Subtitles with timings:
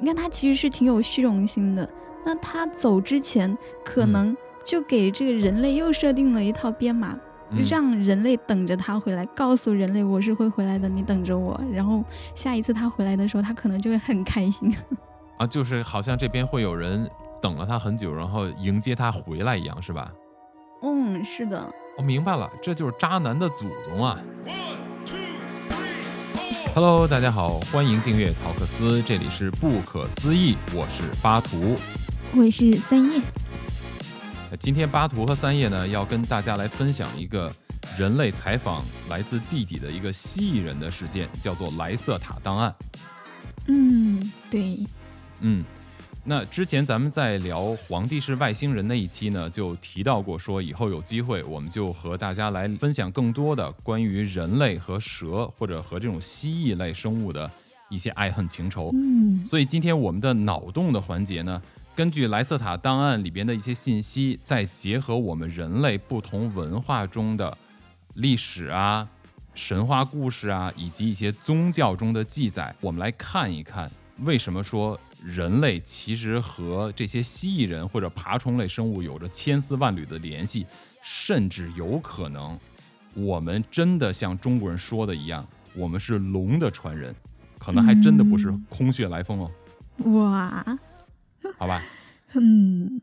[0.00, 1.88] 你看他其实是挺有虚荣心的。
[2.24, 7.18] 那他走之前，可能就给这个人类又设定了一套编码，
[7.68, 11.60] 让人类等着他回来，告诉人类我是会回来的，你等着我。
[11.72, 14.72] 然后下一次他回来的时候，他可能就会很开心。
[15.36, 17.08] 啊，就是好像这边会有人
[17.40, 20.12] 等了他很久，然后迎接他回来一样，是吧？
[20.82, 21.68] 嗯，是的。
[21.98, 24.18] 我明白了，这就是渣男的祖宗啊。
[26.74, 31.76] Hello，大家好，欢迎订阅陶克斯，这里是不可思议，我是巴图，
[32.34, 33.20] 我是三叶。
[34.58, 37.52] 今天巴图和三叶呢，要跟大家来分享一个
[37.98, 42.74] 人类采访来自地底的一个蜥蜴人的事件，叫做莱瑟塔档案。
[43.66, 44.78] 嗯，对，
[45.40, 45.62] 嗯。
[46.24, 57.50] 那之前咱们在聊皇帝是外星人那一期呢，就提到过，说以后有机会我们就和大家来分享更多的关于人类和蛇或者和这种蜥蜴类生物的
[57.90, 58.90] 一些爱恨情仇。
[58.94, 61.60] 嗯，所以今天我们的脑洞的环节呢，
[61.96, 67.58] 根据莱瑟塔档案里边的一些信息，再结合我们人类不同文化中的
[68.14, 69.08] 历史啊、
[69.54, 74.96] 神话故事啊，以及一些宗教中的记载，我们来看一看为什么说。
[75.24, 80.66] 人类其实和这些蜥蜴人或者爬虫类生物有着千丝万缕的联系，
[81.02, 82.58] 甚至有可能，
[83.14, 87.14] 我们真的像中国人说的一样，我们是龙的传人，
[87.58, 89.50] 可能还真的不是空穴来风哦。
[90.10, 90.78] 哇，
[91.56, 91.80] 好吧，
[92.32, 93.00] 嗯，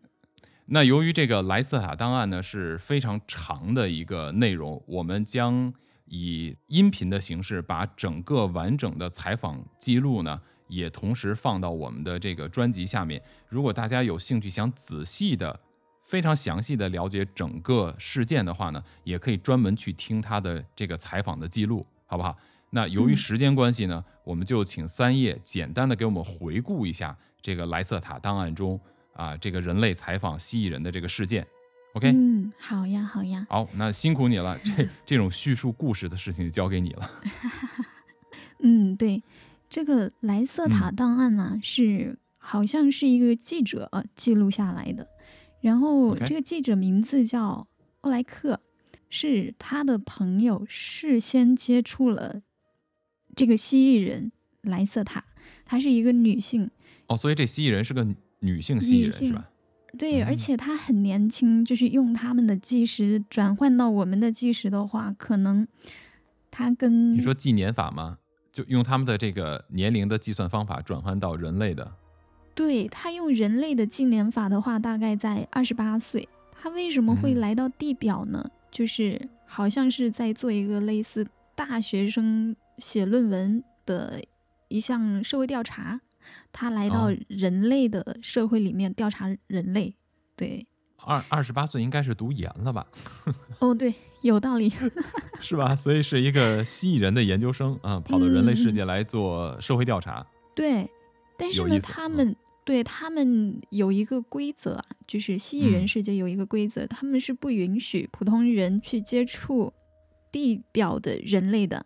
[0.65, 5.73] 那由于这个莱斯塔档案呢是非常长的一个内容，我们将
[6.05, 10.41] 以音频的形式把整个完整的采访记录呢。
[10.69, 13.21] 也同时放到我们的这个专辑下面。
[13.49, 15.59] 如果大家有兴趣想仔细的、
[16.05, 22.37] 非常详细的了解整个事件的话呢，也可以专门去听他的这个采访的记录，好不好？
[22.71, 28.79] 那由于时间关系呢，我们就请三叶简单的给我们回顾一下这个莱瑟塔档案中
[29.13, 31.45] 啊，这个人类采访蜥蜴人的这个事件。
[31.93, 32.11] OK？
[32.11, 33.45] 嗯，好呀，好呀。
[33.49, 37.11] 好，那辛苦你了，这这种叙述故事的事情就交给你了。
[38.61, 39.23] 嗯，对。
[39.69, 45.07] 这个莱瑟塔档案呢，是好像是一个记者记录下来的。
[45.61, 47.67] 然后这个记者名字叫
[48.01, 48.61] 欧莱克，
[49.09, 52.41] 是他的朋友事先接触了
[53.35, 54.31] 这个蜥蜴人
[54.61, 55.23] 莱瑟塔，
[55.65, 56.71] 她是一个女性。
[57.07, 58.07] 哦，所以这蜥蜴人是个
[58.39, 59.49] 女性蜥蜴人是吧？
[59.97, 65.67] 对，而且她很年轻，就是用他们的计时转换到我们的计时的话，可能
[66.49, 68.19] 她跟你说纪年法吗？
[68.51, 71.91] 就用他们的这个年龄的计算方法转换到人类的，
[72.55, 76.27] 对他用人类的纪年法的话，大概在二十八岁。
[76.61, 78.49] 他为什么会来到地表呢？
[78.69, 84.21] 就是好像是在做一个类似大学生写论文的
[84.67, 86.01] 一项社会调查。
[86.51, 89.95] 他来到人类的社会里面调查人类。
[90.35, 90.67] 对，
[90.97, 92.85] 二二十八岁应该是读研了吧？
[93.59, 93.93] 哦，对。
[94.21, 94.71] 有道理，
[95.39, 95.75] 是吧？
[95.75, 100.25] 所以是一个蜥蜴人的研究生啊，跑到人类世界来做社会调查。
[100.55, 100.89] 对，
[101.37, 102.35] 但是呢，他们
[102.65, 109.73] 对他们有一个规则啊，就是蜥蜴人世界有一个规则，他们是不允许普通人去接触
[110.31, 111.85] 地表的人类的。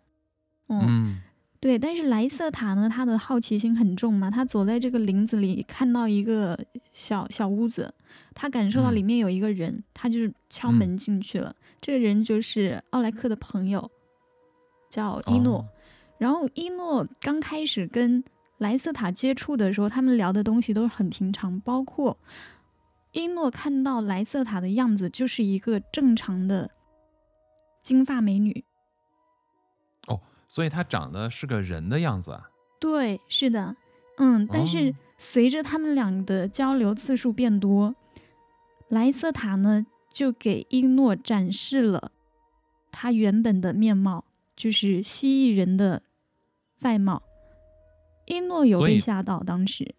[0.68, 1.20] 嗯。
[1.60, 4.30] 对，但是莱瑟塔呢，他的好奇心很重嘛。
[4.30, 6.58] 他走在这个林子里，看到一个
[6.92, 7.94] 小小屋子，
[8.34, 11.56] 他感受到里面有一个人，他就敲门进去了。
[11.84, 13.90] 这个人就是奥莱克的朋友，
[14.88, 15.68] 叫伊诺。
[16.16, 18.24] 然后伊诺刚开始跟
[18.56, 22.16] 莱瑟塔接触的时候，他们聊的东西都是很平常，包括
[23.12, 26.70] 伊诺看到莱瑟塔的样子就是一个正常的
[27.82, 28.64] 金发美女。
[30.06, 30.18] 哦
[30.48, 32.48] 所以她长得是个人的样子啊？
[32.80, 33.76] 对，是的，
[34.16, 34.48] 嗯。
[34.50, 37.94] 但是随着他们俩的交流次数变多，
[38.88, 39.84] 莱瑟塔呢
[40.14, 42.12] 就给伊诺展示了
[42.92, 46.02] 他原本的面貌，就是蜥蜴人的
[46.82, 47.22] 外貌。
[48.26, 49.94] 伊诺有被吓到，当时。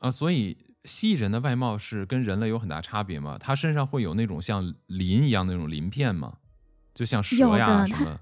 [0.00, 3.38] 啊，所以蜥蜴人的外貌是跟人类有很大差别吗？
[3.38, 6.38] 他身上会有那种像鳞一样那种鳞片吗？
[6.92, 8.20] 就像蛇呀什么？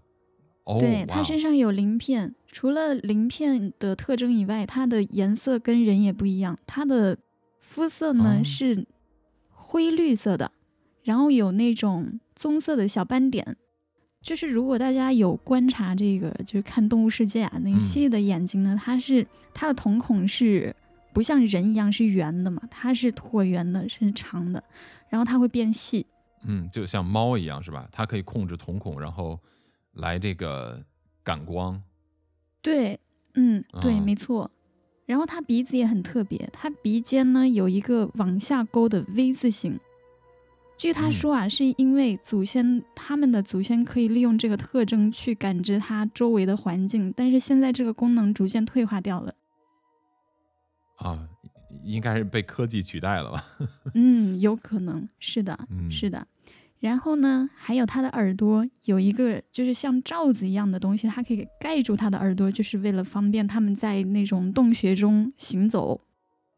[0.78, 6.56] 对，他身上有鳞片，除了鳞片的特征以外，它的颜色跟人也不一样。
[6.66, 7.16] 它的
[7.58, 8.86] 肤色呢是
[9.70, 10.50] 灰绿色的，
[11.04, 13.56] 然后有那种棕色的小斑点。
[14.20, 19.24] 就是如果大家有观察这个，就是看《动物世界》啊，那个蜥蜴的眼睛呢，它是
[19.54, 20.74] 它的瞳孔是
[21.12, 24.62] 不像人一样是圆的嘛，它是椭圆的，是长的，
[25.08, 26.04] 然后它会变细。
[26.42, 27.88] 嗯，就像猫一样是吧？
[27.92, 29.38] 它可以控制瞳孔，然后。
[29.94, 30.80] 来这个
[31.24, 31.82] 感光，
[32.62, 32.98] 对，
[33.34, 34.48] 嗯，对，没错。
[35.10, 39.76] 然后它鼻子也很特别，它鼻尖呢有一个往下勾的 V 字形。
[40.78, 49.34] 据他说啊，是因为祖先他们的祖先可以利用这个特征去感知它周围的环境，但是现在这个功能逐渐退化掉了。
[50.98, 51.28] 啊，
[51.82, 53.44] 应该是被科技取代了吧？
[53.94, 55.58] 嗯，有可能是的，
[55.90, 56.24] 是的。
[56.80, 66.00] 然后呢，还有它的耳朵有一个就是像罩子一样的东西，它可以盖住它的耳朵，就是为了方便他们在那种洞穴中行走。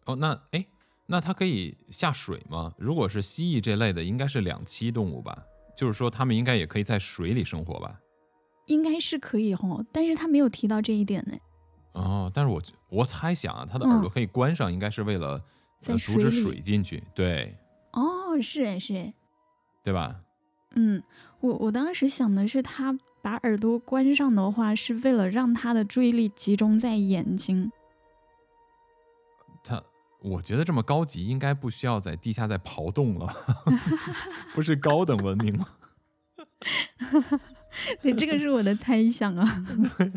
[0.06, 0.66] 哦，那哎。
[1.06, 2.72] 那它可以下水吗？
[2.78, 5.36] 如果是蜥蜴这类的，应该是两栖动物吧？
[5.76, 8.00] 就是说，它们应该也可以在水里生活吧？
[8.66, 11.36] 应该是可以哦，但是他没有提到这一点呢。
[11.92, 15.42] 哦，但是我我猜想啊，它的耳朵可以关上，应该是为了
[15.80, 17.02] 阻止水进去。
[17.14, 17.58] 对。
[17.92, 19.12] 哦，是哎是哎，
[19.82, 20.20] 对吧？
[20.75, 21.02] 嗯，
[21.40, 27.70] 我我当时想的是，他把耳朵关上的话，是为了让他的注意力集中在眼睛。
[29.62, 29.82] 他。
[30.25, 33.26] 我觉得这么高级，应该不需要在地下再刨洞了，
[34.55, 35.67] 不是高等文明吗？
[38.00, 39.64] 对，这个是我的猜想啊。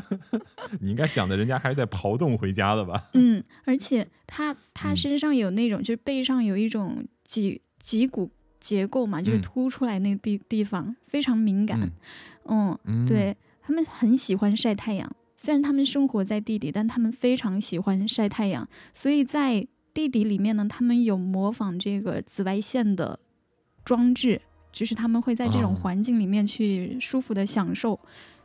[0.80, 3.10] 你应该想的，人家还是在刨洞回家的吧？
[3.16, 8.30] 嗯，而且他他身上有那种，就是背上有一种脊脊骨
[8.68, 11.92] 结构嘛，就是凸出来那地地方非常敏感。
[12.46, 12.78] 嗯，
[13.08, 19.68] 对他们很喜欢晒太阳，虽然他们生活在地底，但他们非常喜欢晒太阳，所以在。
[19.96, 23.18] 地底里面呢，他们有模仿这个紫外线的
[23.86, 27.98] 装置，就是他们会在这种环境里面去舒服的享受，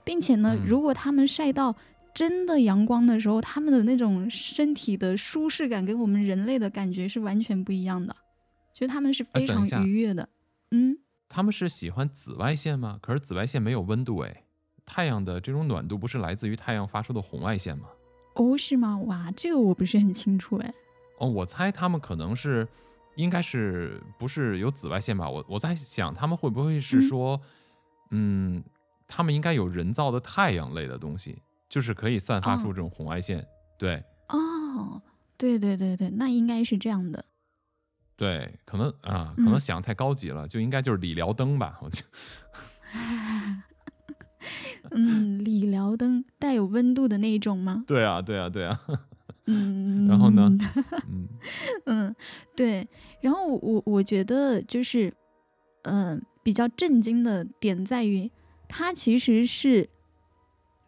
[0.05, 1.75] 并且呢，如果他们晒到
[2.15, 8.15] 真的阳光的时候，他们的那种身体的舒适感跟我们人类的感觉是完全不一样的，
[8.81, 10.27] 就他们是非常愉悦的。
[10.71, 10.97] 嗯，
[11.29, 12.99] 他们是喜欢紫外线吗？
[13.03, 14.45] 可是紫外线没有温度哎，
[14.87, 17.89] 太阳的这种暖度不是来自于太阳发出的红外线吗？
[18.37, 18.97] 哦，是吗？
[19.01, 20.73] 哇，这个我不是很清楚哎。
[21.19, 22.67] 哦，我猜他们可能是，
[23.17, 25.29] 应该是不是有紫外线吧？
[25.29, 27.39] 我我在想，他们会不会是说，
[28.13, 28.65] 嗯，
[29.07, 33.47] 他们应该有人造的太阳类的东西，就是可以散发出这种红外线。
[33.77, 35.03] 对，哦，
[35.37, 37.27] 对对对对，那应该是这样的。
[38.21, 41.79] 对，可能啊，可能想太高级了，就应该就是理疗灯吧？
[41.81, 42.03] 我就
[44.93, 47.83] 嗯，理疗灯带有温度的那一种吗？
[47.87, 48.79] 对啊，对啊，对啊。
[49.47, 50.53] 嗯，然后呢？
[51.09, 51.29] 嗯
[51.87, 52.15] 嗯，
[52.55, 52.87] 对，
[53.23, 55.15] 然后我我觉得就是，
[55.85, 58.31] 嗯，比较震惊的点在于，
[58.69, 59.89] 它其实是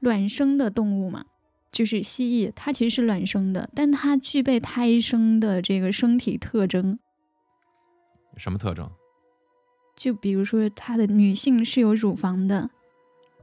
[0.01, 1.25] 卵生的动物嘛，
[1.73, 6.99] 就是蜥蜴，它其实是卵生的，但它具备胎生的这个身体特征。
[8.37, 8.91] 什么特征？
[9.97, 12.71] 就比如说，她的女性是有乳房的。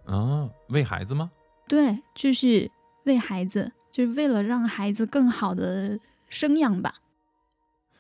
[0.06, 1.32] 啊，喂孩子吗？
[1.68, 2.72] 对，就是
[3.04, 3.72] 喂孩子。
[3.92, 6.00] 就是为了让孩子更好的
[6.30, 6.94] 生养吧。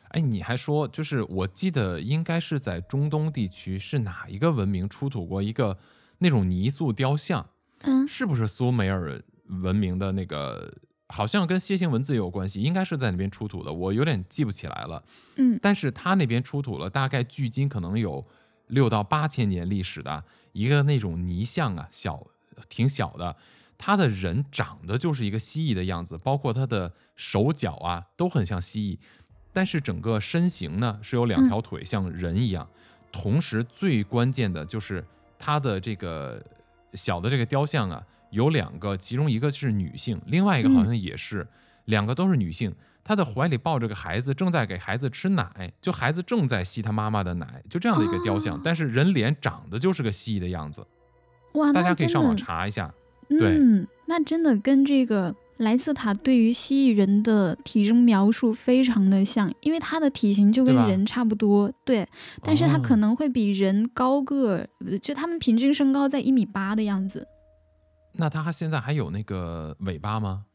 [0.09, 5.77] 哎，你还说，就是我记得应该是在中东地区，是哪一个文明出土过一个
[6.19, 7.49] 那种泥塑雕像？
[7.81, 10.71] 嗯，是不是苏美尔文明的那个？
[11.09, 15.03] 好像跟楔形文字也有关系，应该是在那边出土的，我有点记不起来了。
[15.35, 18.25] 嗯，但是他那边出土了，大概距今可能有
[18.67, 20.23] 六到八千年历史的
[20.53, 22.25] 一个那种泥像啊，小，
[22.69, 23.35] 挺小的。
[23.77, 28.99] 他的人长得就是一个蜥蜴的样子，包括他的手脚啊都很像蜥蜴，
[29.53, 32.69] 但是整个身形呢是有两条腿像人一样。
[33.11, 35.03] 同时最关键的就是
[35.39, 36.43] 他的这个
[36.93, 41.47] 小的这个雕像啊，有两个，其中一个是女性，另外一个好像也是，
[41.85, 42.73] 两个都是女性。
[43.03, 48.59] 她的怀里抱着个孩子，正在给孩子吃奶，就孩子正在吸她妈妈的奶，就这样的一个雕像。
[48.63, 50.85] 但是人脸长得就是个蜥蜴的样子。
[51.53, 52.93] 哇，大家可以上网查一下。
[53.29, 62.07] 嗯，那真的跟这个莱斯塔对于蜥蜴人的体征描述非常的像，因为它的体型就跟人差不多，对，
[62.43, 64.67] 但是它可能会比人高个，
[65.01, 67.27] 就他们平均身高在一米八的样子。
[68.19, 70.45] 那它现在还有那个尾巴吗？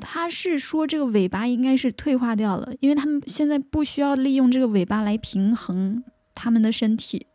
[0.00, 6.04] 他是说这个尾巴应该是退化掉了，因为他们现在不需要利用这个尾巴来平衡
[6.34, 7.26] 他们的身体。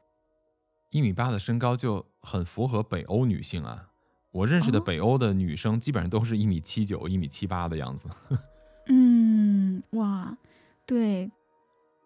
[0.89, 3.89] 一米八的身高就很符合北欧女性啊。
[4.31, 8.07] 我认识的北欧的女生基本上都是一米七九、一米七八的样子。
[8.87, 10.37] 嗯，哇，
[10.85, 11.29] 对，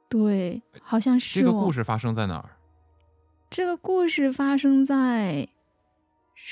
[0.09, 1.39] 对，好像是。
[1.39, 2.57] 这个故事发生在哪儿？
[3.49, 5.47] 这个故事发生在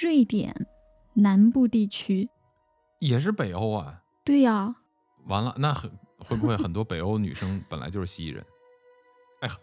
[0.02, 0.68] 瑞典
[1.15, 2.29] 南部地区。
[3.00, 4.03] 也是北欧啊？
[4.24, 4.75] 对呀。
[5.27, 8.45] 完了，那很会不会很多北欧女生 本来就是蜥蜴人？
[9.41, 9.55] 哎呀，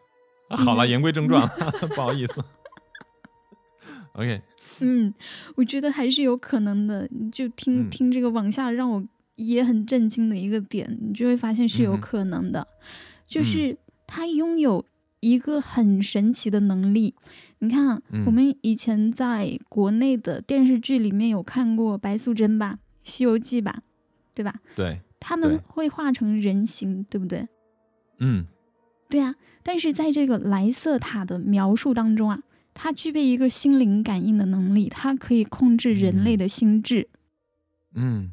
[0.56, 1.49] 好了， 言归正传，
[1.94, 2.44] 不好意思。
[4.14, 4.42] OK，
[4.80, 5.14] 嗯，
[5.56, 7.09] 我觉得还是有可能的。
[7.32, 9.02] 就听听这个往下，让我
[9.37, 12.68] 也很震惊的一个点，你就会发现是有可能的，
[13.26, 14.85] 就是他拥有
[15.23, 17.14] 一个很神奇的能力。
[17.61, 22.75] 你看我们以前在国内的电视剧里面有看过白素贞吧，
[23.05, 23.83] 《西游记》吧，
[24.35, 24.55] 对吧？
[24.75, 27.47] 对，他们会化成人形，对不对？
[28.19, 28.47] 嗯
[29.09, 32.43] 对啊，但是在这个莱瑟塔的描述当中啊，
[32.75, 37.09] 它具备一个心灵感应的能力，它可以控制人类的心智。
[37.95, 38.33] 嗯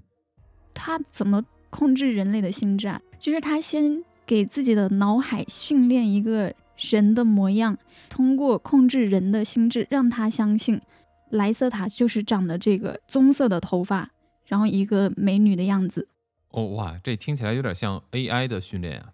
[0.74, 3.00] 它怎么控制人类的心智啊？
[3.20, 7.78] 就是他先给自己的脑海训练一个人的模样，
[8.10, 10.82] 通过控制人的心智，让他相信
[11.30, 14.10] 莱瑟塔就是长的这个棕色的头发，
[14.46, 16.08] 然后一个美女的样子。
[16.52, 19.10] 哦哇，这听起来有点像 AI 的训练啊。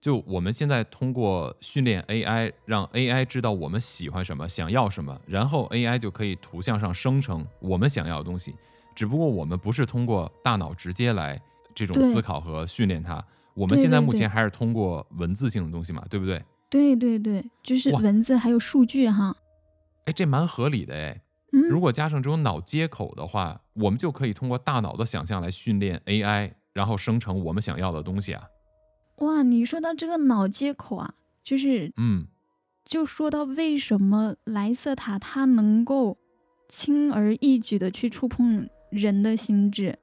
[0.00, 8.54] 就我们现在通过训练 AI，让 AI 知道我们喜欢什么、想要什么，然后 AI 就可以图像上生成我们想要的东西。
[8.94, 11.38] 只不过我们不是通过大脑直接来
[11.74, 13.22] 这种思考和训练它，
[13.52, 16.42] 我们现在目前还是通过文字性的东西嘛，对不对？
[16.70, 19.36] 对对对，就是文字还有数据哈。
[20.04, 21.20] 哎，这蛮合理的哎。
[21.52, 28.44] 嗯，如果加上这种脑接口的话，我们就可以通过大脑的想象来训练 AI，然后生成我们想要的东西啊。
[29.16, 32.28] 哇，你说到这个脑接口啊，就是嗯
[32.84, 36.16] 就说到为什么莱瑟塔它能够
[36.68, 39.98] 轻而易举的去触碰人的心智，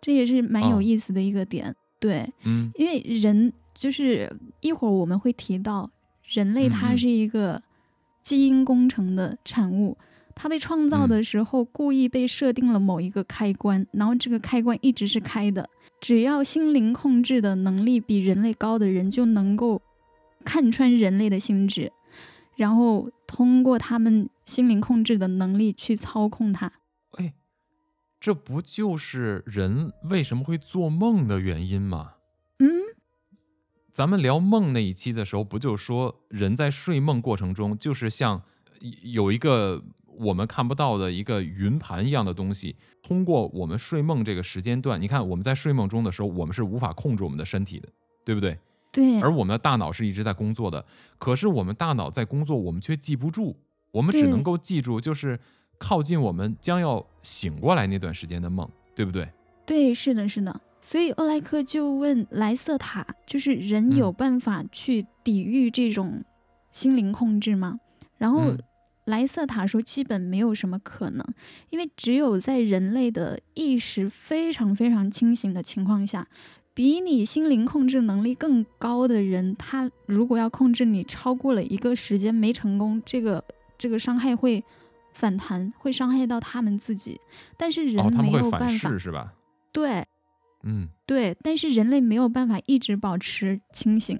[0.00, 1.76] 这也是蛮有哦意思的一个点。
[1.98, 5.90] 对，嗯因为人就是一会儿我们会提到，
[6.22, 7.62] 人类它是一个
[8.22, 9.96] 基因工程的产物。
[10.34, 15.68] 它被创造嗯的时候，故意被设定了某一个开关，然后这个开关一直是开的。
[15.98, 19.80] 只要心灵控制的能力比人类高的人，就能够
[20.44, 21.90] 看穿人类的心智，
[22.56, 26.70] 然后通过他们心灵控制的能力去操控它。
[27.12, 27.32] 哎，
[28.20, 32.16] 这不就是人为什么会做梦的原因吗？
[34.00, 38.42] 嗯，咱们聊梦那一期的时候，不就说人在睡梦过程中，就是像
[39.02, 39.84] 有一个
[40.18, 47.88] 我们看不到的一个云盘一样的东西，通过我们睡梦这个时间段，你看我们在睡梦中的时候，我们是无法控制我们的身体的，
[48.24, 48.58] 对不对？
[48.90, 50.82] 对，而我们的大脑是一直在工作的，
[51.18, 53.54] 可是我们大脑在工作，我们却记不住，
[53.92, 55.38] 我们只能够记住就是
[55.78, 58.66] 靠近我们将要醒过来那段时间的梦，
[58.96, 59.28] 对不对？
[59.66, 60.58] 对，是的，是的。
[60.80, 66.24] 所以欧莱克就问莱瑟塔，就是人有嗯办法去抵御这种
[66.70, 67.78] 心灵控制吗？
[68.16, 68.58] 然后嗯
[69.04, 71.24] 莱瑟塔说，基本没有什么可能，
[71.70, 76.26] 因为只有在人类的意识非常非常清醒的情况下，
[76.72, 83.44] 比你心灵控制能力更高的人，他如果要控制你超过了一个时间没成功，这个
[83.76, 84.62] 这个伤害会
[85.12, 87.20] 反弹，会伤害到他们自己。
[87.56, 89.34] 但是人没有办法，噬是吧？
[89.72, 90.06] 对。
[90.62, 94.18] 嗯对，但是人类没有办法一直保持清醒，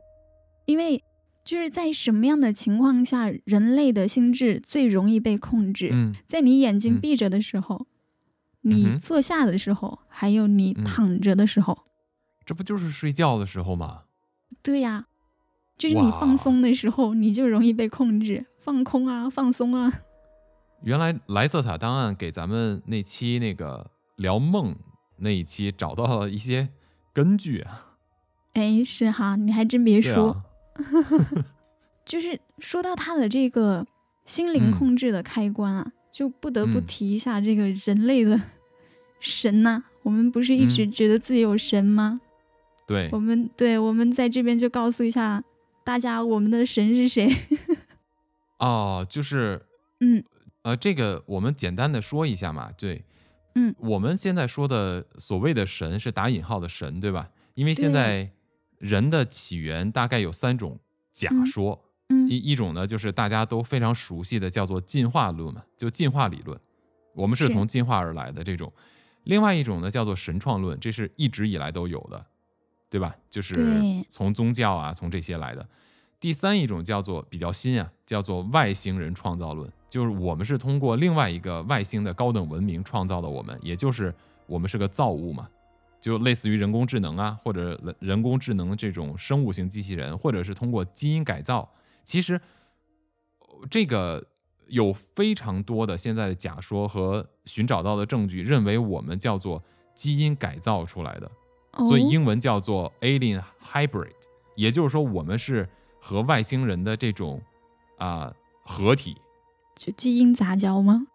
[0.67, 1.03] 因为
[1.45, 5.91] 就是在什么样的情况下，人类的心智最容易被控制？
[5.93, 7.87] 嗯在你眼睛嗯闭着的时候，
[8.63, 11.87] 嗯你坐下的时候，还有你嗯躺着的时候。
[12.45, 14.03] 这不就是睡觉的时候吗？
[14.63, 15.07] 对呀，
[15.79, 19.93] 就是你放松的时候，你就容易被控制，放空啊，放松啊。
[20.83, 24.75] 原来莱瑟塔档案给咱们那期那个聊梦
[25.21, 26.69] 那一期找到了一些
[27.13, 27.87] 根据啊。
[28.55, 30.45] 哎，是哈，你还真别对说，啊，
[32.05, 33.87] 就是说到他的这个
[34.25, 38.41] 心灵嗯控制的开关啊，就不得不嗯提一下这个人类的
[39.21, 42.21] 神呐、我们不是一直嗯觉得自己有神吗？
[42.87, 45.43] 对我，们对，我们在这边就告诉一下
[45.85, 47.31] 大家，我们的神是谁？
[48.59, 49.63] 哦，就是
[50.01, 50.23] 嗯
[50.63, 52.71] 呃，这个我们简单的说一下嘛。
[52.77, 53.05] 对，
[53.55, 57.31] 嗯，我们现在说的所谓的神是打引号的神，对吧？
[57.55, 58.31] 因为现在
[58.79, 60.79] 人的起源大概有三种
[61.13, 66.59] 假嗯说，嗯一一种呢就是大家都非常熟悉的叫做进化论嘛，就进化理论，
[67.15, 68.73] 我们是是从进化而来的这种。
[69.25, 72.25] 另外一种呢叫做神创论，这是一直以来都有的，
[72.89, 73.15] 对吧？
[73.29, 75.69] 就是从宗教啊，从这些来的。
[76.19, 84.15] 第三一种叫做比较新啊，叫做外星人创造论，就是我们是通过另外一个外星的高等文明创造的我们，也就是
[84.47, 85.49] 我们是个造物嘛，
[86.01, 91.69] 就类似于人工智能啊，或者人人工智能这种生物型机器人，或者是通过基因改造。
[92.05, 92.41] 其实
[93.41, 94.25] 呃这个
[94.69, 99.63] 有非常多的现在的假说和寻找到的证据，认为我们叫做
[99.95, 101.31] 基因改造出来的，
[101.89, 104.13] 所以哦英文叫做 alien hybrid，
[104.55, 105.69] 也就是说我们是
[106.01, 107.43] 和外星人的这种
[107.99, 108.33] 啊、
[108.65, 109.17] 合体，
[109.81, 111.07] 就基因杂交吗？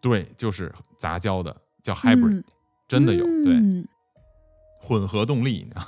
[0.00, 2.44] 对，就是杂交的，叫 hybrid，、嗯
[2.88, 3.54] 真的有，对。
[3.54, 3.86] 嗯
[4.80, 5.86] 混合动力，你知道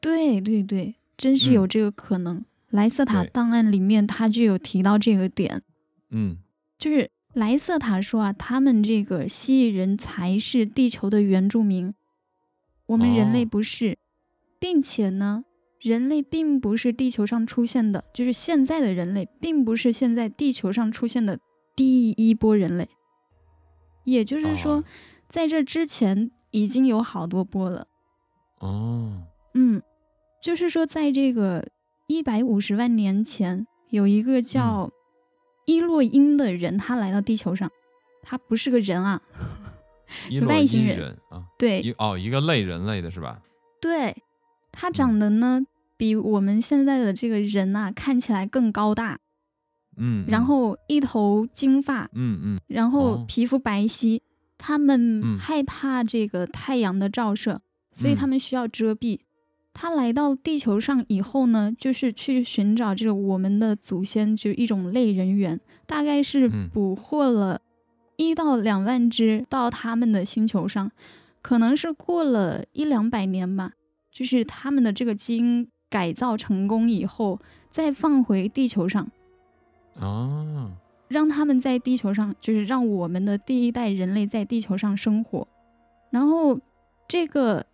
[0.00, 2.44] 对对对，真是有这个可能。
[2.70, 5.62] 莱瑟塔档案里面他就有提到这个点，
[6.08, 6.38] 嗯
[6.78, 11.94] 就是莱瑟塔说啊，他们这个蜥蜴人才是地球的原住民，
[12.86, 13.98] 我们人类哦不是，
[14.58, 15.44] 并且呢，
[15.78, 21.38] 人类并不是地球上出现的，就是现在的人类并不是现在地球上出现的
[21.74, 22.88] 第一波人类，
[24.04, 24.84] 也就是说，哦
[25.28, 27.86] 在这之前已经有好多波了。
[28.58, 29.22] 哦，
[29.54, 29.82] 嗯，
[30.42, 31.66] 就是说，在这个
[32.06, 34.90] 一百五十万年前，有一个叫
[35.64, 37.70] 伊洛因的人，他来到地球上，
[38.22, 39.22] 他不是个人啊，
[40.46, 41.94] 外星人人啊，对。
[41.96, 43.40] 哦一个类人类的是吧？
[43.80, 44.14] 对，
[44.70, 45.62] 他长得呢
[45.96, 49.18] 比我们现在的这个人呐、看起来更高大，
[49.96, 50.44] 嗯，然嗯。
[50.44, 52.60] 后一头金发，嗯嗯。
[52.68, 53.24] 然后哦。
[53.28, 54.20] 皮肤白皙。
[54.58, 55.38] 他们嗯。
[55.38, 57.60] 害怕这个太阳的照射，
[57.92, 58.16] 所以嗯。
[58.16, 59.20] 他们需要遮蔽。
[59.74, 66.68] 他来到地球上以后呢，就是去寻找这个我们的祖先，就是一种类人猿，大概是嗯。
[66.72, 67.60] 捕获了
[68.16, 70.92] 一到两万只到他们的星球上，
[71.40, 73.72] 可能是过了一两百年吧，
[74.12, 79.10] 就是他们的这个基因改造成功以后，再放回地球上，
[80.00, 80.70] 哦，
[81.08, 85.46] 让他们在地球上，就是让我们的第一代人类在地球上生活。
[86.10, 86.58] 然后
[87.06, 87.64] 这个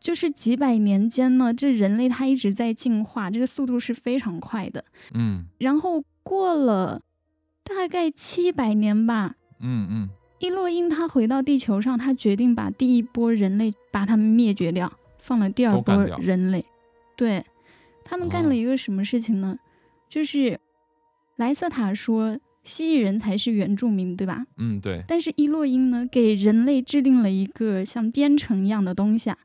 [0.00, 4.84] 就是几百年间呢，这人类它一直在进化，这个速度是非常快的。
[5.12, 7.00] 嗯然后过了
[7.64, 10.08] 大概七百年吧，嗯嗯
[10.38, 16.64] 伊洛因他回到地球上，他决定把第一波人类把他们灭绝掉，放了第二波人类。
[17.16, 17.44] 对
[18.04, 19.58] 他们干哦了一个什么事情呢？
[20.08, 20.60] 就是
[21.36, 24.44] 莱瑟塔说蜥蜴人才是原住民，对吧？
[24.56, 29.38] 嗯，对，但是伊洛因呢，给人类制定了一个像编程一样的东西啊，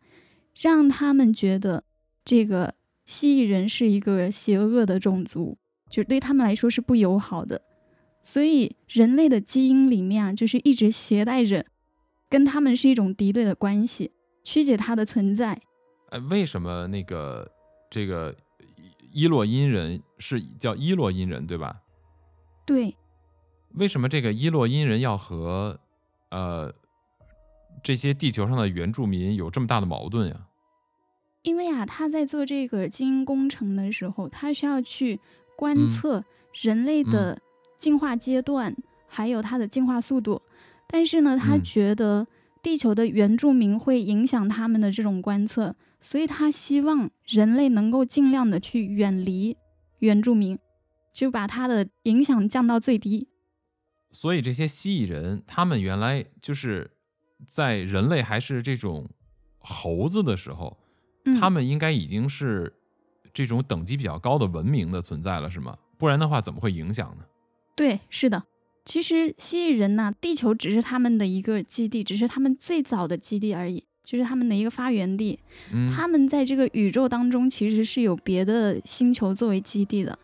[0.59, 1.83] 让他们觉得
[2.25, 2.73] 这个
[3.05, 5.57] 蜥蜴人是一个邪恶的种族，
[5.89, 7.61] 就对他们来说是不友好的。
[8.23, 11.65] 所以人类的基因里面啊，就是一直携带着
[12.29, 14.11] 跟他们是一种敌对的关系，
[14.43, 15.59] 曲解它的存在。
[16.09, 17.49] 哎，为什么那个
[17.89, 18.35] 这个
[19.11, 21.81] 伊洛因人是叫伊洛因人对吧？
[22.65, 22.95] 对，
[23.73, 25.79] 为什么这个伊洛因人要和
[26.29, 26.73] 呃
[27.83, 30.47] 这些地球上的原住民有这么大的矛盾呀？
[31.43, 35.19] 因为啊，他在做这个基因工程的时候，他需要去
[35.55, 36.23] 观嗯测
[36.61, 37.41] 人类的
[37.77, 38.75] 进化阶段，
[39.07, 40.41] 还有它的进化速度。
[40.87, 42.27] 但是呢，他嗯觉得
[42.61, 49.55] 地球的原住民会影响他们的这种观测，所以他希望人类能够尽量的去远离
[49.99, 50.57] 原住民，
[51.13, 53.27] 就把他的影响降到最低。
[54.11, 56.91] 所以这些蜥蜴人，他们原来就是
[57.47, 59.07] 在人类还是这种
[59.59, 60.77] 猴子的时候，
[61.25, 62.73] 嗯，他们应该已经是
[63.31, 65.77] 这种等级比较高的文明的存在了，是吗？
[65.97, 67.25] 不然的话，怎么会影响呢？
[67.75, 68.43] 对，是的。
[68.83, 75.39] 其实蜥蜴人呐、地球只是他们的一个基地，只是他们最早的基地而已，就是他们的一个发源地。
[75.71, 80.17] 嗯，他们在这个宇宙当中其实是有别的星球作为基地的。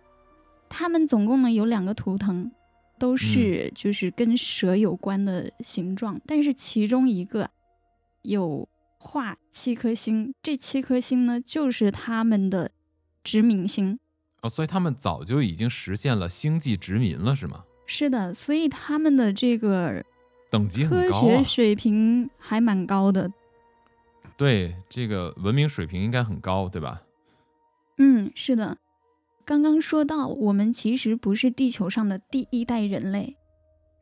[0.70, 2.52] 他们总共呢有两个图腾，
[3.00, 7.50] 都是就是跟蛇有关的形状，但是其中一个
[8.24, 12.72] 有画七颗星，这七颗星呢就是他们的
[13.24, 13.98] 殖民星。
[14.42, 17.64] 哦，所以他们早就已经实现了星际殖民了，是吗？
[17.86, 20.04] 是的，所以他们的这个
[20.52, 23.32] 等级科学水平还蛮高的。
[24.38, 27.02] 对，这个文明水平应该很高，对吧？
[27.98, 28.78] 嗯，是的。
[29.44, 33.38] 刚刚说到，我们其实不是地球上的第一代人类，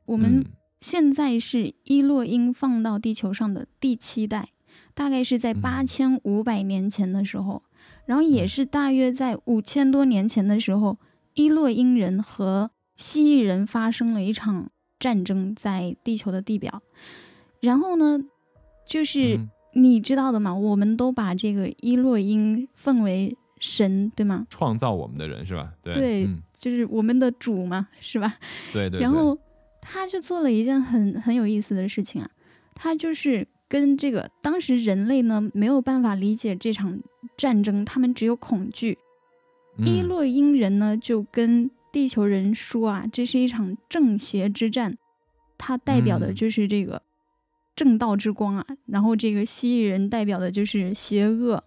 [0.05, 0.45] 我们嗯
[0.81, 4.49] 现在是伊洛因放到地球上的第七代，
[4.93, 7.63] 大概是在嗯八千五百年前的时候，
[8.05, 10.97] 然后也嗯是大约在五千多年前的时候，
[11.35, 14.69] 伊洛因人和蜥蜴人发生了一场
[14.99, 16.81] 战争在地球的地表。
[17.61, 18.19] 然后呢，
[18.87, 24.47] 就是嗯你知道的嘛，我们都把这个伊洛因奉为神，对吗？
[24.49, 25.73] 创造我们的人是吧？
[25.83, 28.35] 对，对嗯，就是我们的主嘛，是吧？
[28.71, 28.99] 对对。
[28.99, 29.37] 然后
[29.81, 32.29] 他就做了一件很很有意思的事情啊，
[32.73, 36.99] 他就是跟这个当时人类呢没有办法理解这场
[37.37, 38.97] 战争，他们只有恐惧。
[39.77, 44.97] 对伊洛因人呢就跟地球人说啊，这是一场正邪之战，
[45.57, 47.01] 它代表的嗯就是这个
[47.75, 51.63] 正道之光啊，然后这个蜥蜴人代表的就是邪恶。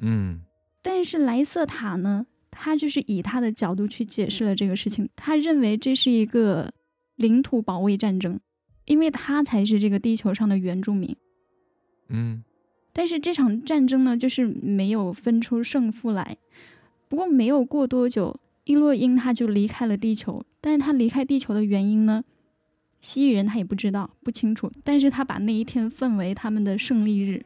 [0.00, 0.40] 嗯
[0.82, 6.72] 但是莱瑟塔呢，他就是以他的角度去解释了这个事情，他认为这是一个
[7.16, 8.40] 领土保卫战争，
[8.86, 11.16] 因为他才是这个地球上的原住民。
[12.08, 12.42] 嗯
[12.92, 16.36] 但是这场战争呢，就是没有分出胜负来。
[17.08, 20.44] 不过没有过多久，伊洛因他就离开了地球。
[20.60, 22.22] 但是他离开地球的原因呢，
[23.02, 24.72] 蜥蜴人他也不知道，不清楚。
[24.82, 27.44] 但是他把那一天奉为他们的胜利日，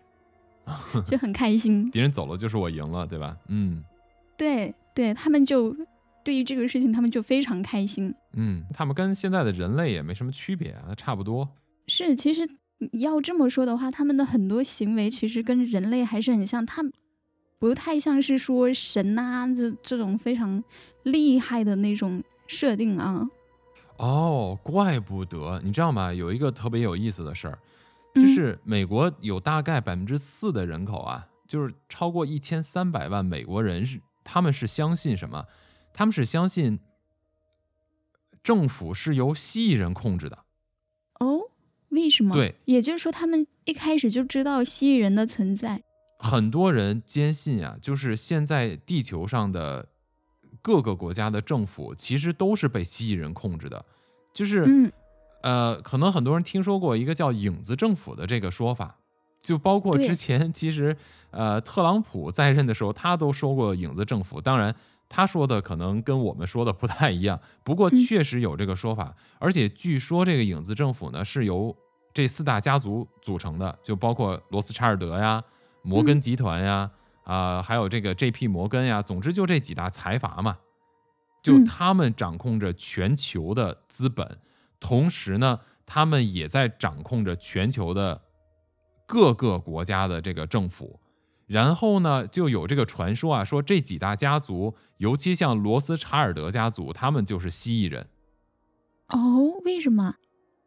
[1.04, 1.90] 就很开心。
[1.90, 3.36] 敌人走了就是我赢了，对吧？
[3.48, 3.82] 嗯，
[4.36, 5.76] 对对，他们就
[6.22, 8.14] 对于这个事情，他们就非常开心。
[8.34, 11.48] 嗯，他们跟现在的人类也没什么区别啊，差不多。
[11.88, 12.48] 是，其实
[12.92, 16.82] 要这么说的话，他们的很多行为其实跟人类还是很像，他
[17.58, 20.62] 不太像是说神啊这这种非常
[21.02, 22.22] 厉害的那种。
[22.48, 23.28] 设定啊，
[23.98, 26.12] 哦，怪不得你知道吗？
[26.12, 27.58] 有一个特别有意思的事儿，
[28.14, 35.46] 就是美国有大概百分之四的人口啊，就是超过一千三百万美国人是他们是相信什么？
[35.92, 36.78] 他们是相信
[38.42, 40.44] 政府是由蜥蜴人控制的。
[41.20, 41.40] 哦，
[41.88, 42.34] 为什么？
[42.34, 45.82] 对，也就是说他们一开始就知道蜥蜴人的存在。
[46.18, 49.88] 很多人坚信啊，就是现在地球上的。
[50.66, 53.84] 各个国家的政府其实都是被蜥蜴人控制的，
[54.34, 54.64] 就是，
[55.40, 58.96] 呃，可能很多人听说过一个叫“影子政府”的这个说法，
[59.40, 60.96] 就包括之前其实，
[61.30, 64.40] 呃，特朗普在任的时候，他都说过“影子政府”。
[64.42, 64.74] 当然，
[65.08, 69.14] 他说的可能跟我们说的不太一样，不过确实有这个说法。
[69.38, 71.76] 而且据说这个影子政府呢是由
[72.12, 75.40] 这四大家族组成的，就包括罗斯柴尔德呀、
[75.82, 76.90] 摩根集团呀。
[77.26, 78.46] 啊，还有这个 J.P.
[78.46, 80.58] 摩根呀，总之就这几大财阀嘛，
[81.42, 84.38] 就他们掌控着全球的资本，
[84.78, 88.22] 同时呢，他们也在掌控着全球的
[89.08, 91.00] 各个国家的这个政府。
[91.48, 98.08] 然后呢，就有这个传说啊，说这几大家族，尤其像罗斯查尔德家族，他们就是蜥蜴人。
[99.08, 100.14] 哦，为什么？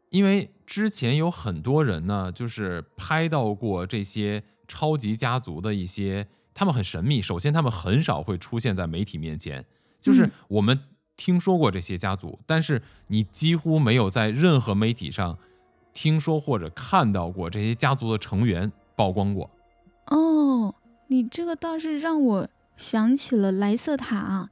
[0.09, 6.27] 因为之前有很多人呢，就是拍到过这些超级家族的一些。
[6.59, 9.65] 他们很神秘，首先他们很少会出现在媒体面前，
[10.01, 10.77] 就是我们
[11.15, 15.37] 听说过这些家族，但是你几乎没有在任何媒体上
[15.93, 19.49] 听说或者看到过这些家族的成员曝光过。
[20.07, 20.75] 哦，
[21.07, 24.49] 你这个倒是让我想起了莱瑟塔，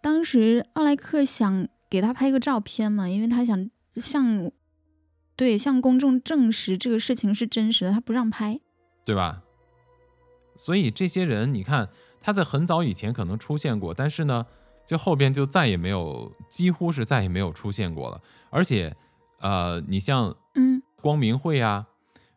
[0.00, 4.52] 当时奥莱克想给他拍个照片嘛，因为他想向
[5.34, 8.60] 对向公众证实这个事情是真实的，他不让拍，
[9.04, 9.42] 对吧？
[10.60, 11.88] 所以这些人，你看
[12.20, 14.44] 他在很早以前可能出现过，但是呢，
[14.84, 18.20] 就后边就再也没有，几乎是再也没有出现过了。
[18.50, 18.94] 而且，
[19.38, 21.86] 呃，你像嗯，光明会啊，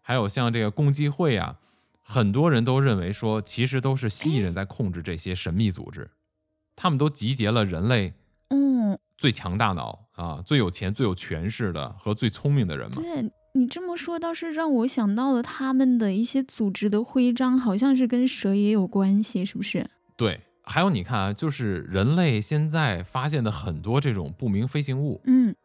[0.02, 1.60] 还有像这个共济会啊，
[2.02, 6.10] 很多人都认为说，其实都是蜥蜴人在控制这些神秘组织，
[6.78, 8.14] 他们都集结了人类
[8.52, 13.02] 嗯最强大脑啊，最有钱、最有权势的和最聪明的人嘛。
[13.02, 13.30] 对。
[13.56, 19.88] 你这么说倒是让我想到了他们的一些组织的徽章，好像是跟蛇也有关系，是不是？
[20.18, 25.56] 对，还有你看啊，就是人类现在发现的很多这种不明飞行物，嗯，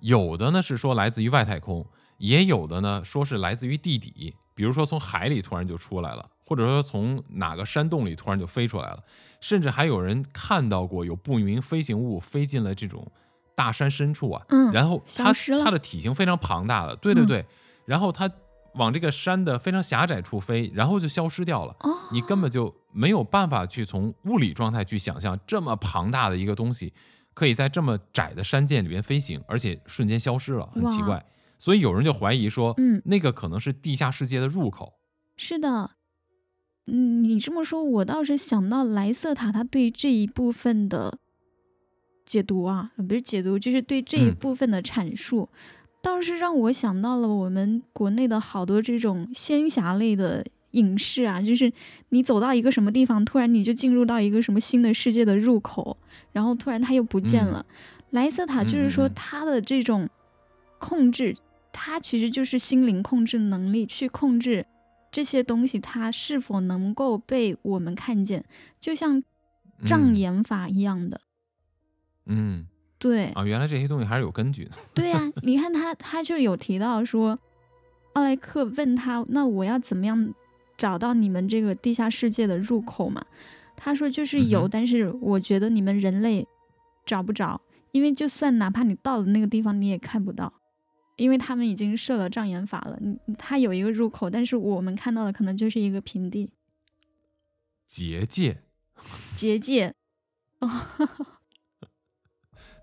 [0.00, 1.86] 有的呢是说来自于外太空，
[2.18, 9.04] 也有的呢说是来自于地底，比如说从海里突然就出来了，或者说从哪个山洞里突然就飞出来了，
[9.40, 13.06] 甚至还有人看到过有不明飞行物飞进了这种。
[13.56, 15.32] 大山深处啊，嗯，然后它
[15.64, 17.44] 它的体型非常庞大的，对对对，
[17.86, 18.30] 然后它
[18.74, 21.74] 往这个山的非常狭窄处飞，然后就消失掉了。
[21.80, 26.92] 哦，你根本就没有办法去从物理状态去想象这么庞大的一个东西
[27.32, 31.24] 可以在这么窄的山涧里边飞行，而且瞬间消失了，很奇怪。
[31.58, 34.92] 所以有人就怀疑说，嗯，那个可能是地下世界的入口。
[35.38, 35.92] 是的，
[36.86, 41.18] 嗯，你这么说，我倒是想到莱瑟塔他对这一部分的。
[42.26, 45.48] 解读啊，不是解读，就是对这一部分的阐述，
[46.02, 51.72] 倒是让我想到了我们国内的好多这种仙侠类的影视啊，就是
[52.08, 55.96] 你走到一个什么地方，突然你就进入到一个什么新的世界的入口，
[56.32, 57.64] 然后突然它又不见了。
[58.10, 60.08] 莱瑟塔就是说他的这种
[60.78, 61.34] 控制，
[61.72, 64.66] 他其实就是心灵控制能力，去控制
[65.10, 68.44] 这些东西，它是否能够被我们看见，
[68.80, 69.22] 就像
[69.84, 71.20] 障眼法一样的。
[72.26, 72.66] 嗯，
[72.98, 74.72] 对啊，原来这些东西还是有根据的。
[74.92, 77.38] 对呀，你看他，他就有提到说，
[78.14, 80.34] 奥莱克问他，那我要怎么样
[80.76, 83.24] 找到你们这个地下世界的入口嘛？
[83.76, 86.46] 他说就是有，但是我觉得你们人类
[87.04, 87.60] 找不着，
[87.92, 90.52] 因为就算哪怕你到了那个地方，你也看不到，
[91.16, 92.98] 因为他们已经设了障眼法了。
[93.00, 96.50] 你他有一个入口，但是我们看到的可能就是一个平地。
[97.86, 98.62] 结界，
[99.36, 99.94] 结界，
[100.60, 100.86] 哦。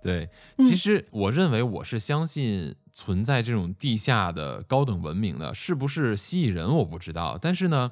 [0.04, 7.92] 对，其实我认为我是相信存在这种地下的高等文明的，是不是蜥蜴人我不知道，但是呢，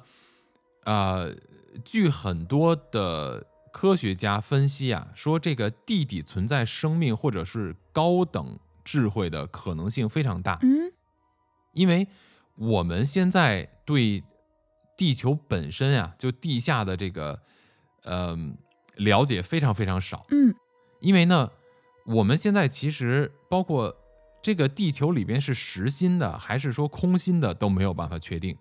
[0.84, 1.34] 呃，
[1.84, 10.58] 据很多的科学家分析啊，说这个地底存在生命或者是高等智慧的可能性非常大。
[10.62, 10.92] 嗯
[11.72, 12.06] 因为
[12.56, 14.22] 我们现在对
[14.94, 17.40] 地球本身啊，就地下的这个，
[18.04, 18.58] 嗯、
[18.96, 20.26] 了解非常非常少。
[20.28, 20.54] 嗯
[21.00, 21.50] 因为呢，
[22.06, 23.96] 我们现在其实包括
[24.42, 28.56] 这个地球里边是实心的还是说空心的都没有办法确定。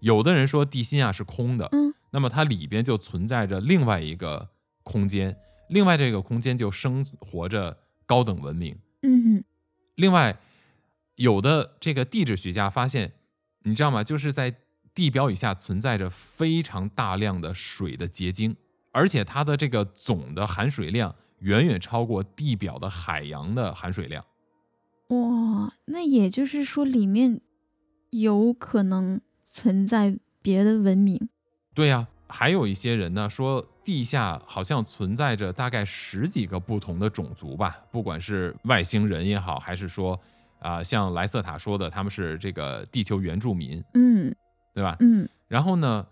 [0.00, 4.50] 有的人说地心啊是空的，嗯那么它里边就存在着另外一个
[4.82, 5.36] 空间，
[5.68, 8.78] 另外这个空间就生活着高等文明。
[9.02, 9.42] 嗯
[9.96, 10.38] 另外，
[11.16, 13.12] 有的这个地质学家发现，
[13.62, 14.02] 你知道吗？
[14.02, 14.54] 就是在
[14.94, 18.56] 地表以下存在着非常大量的水的结晶，
[18.92, 24.24] 而且它的这个总的含水量远远超过地表的海洋的含水量。
[25.08, 27.40] 哇，那也就是说里面
[28.10, 31.28] 有可能存在别的文明。
[31.74, 40.18] 对呀、还有一些人呢说，地下好像存在着大概十几个不同的种族吧，不管是外星人也好，还是说
[40.60, 44.34] 啊、像莱瑟塔说的，他们是这个地球原住民，嗯
[44.72, 44.96] 对吧？
[45.00, 46.06] 嗯然后呢，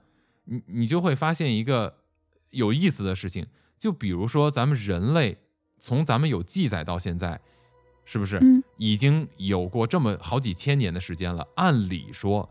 [0.44, 1.94] 你你就会发现一个
[2.50, 3.46] 有意思的事情，
[3.80, 5.38] 就比如说咱们人类
[5.78, 7.40] 从咱们有记载到现在，
[8.04, 11.48] 是不是嗯已经有过这么好几千年的时间了？
[11.56, 12.48] 按理说，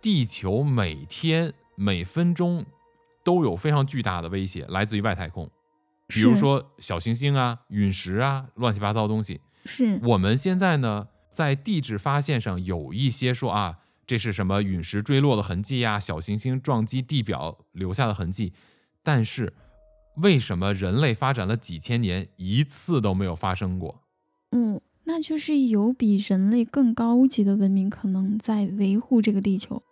[0.00, 2.66] 地球每天每分钟
[3.22, 5.48] 都有非常巨大的威胁来自于外太空，
[6.08, 9.40] 比如说小行星啊、陨石啊、乱七八糟的东西。
[9.64, 18.52] 是我们现在呢，在地质发现上有一些说啊，这是什么陨石坠落的痕迹呀、小行星撞击地表留下的痕迹，
[19.04, 19.54] 但是
[20.16, 24.02] 为什么人类发展了几千年，一次都没有发生过？
[24.50, 29.82] 嗯，那就是有比人类更高级的文明可能在维护这个地球。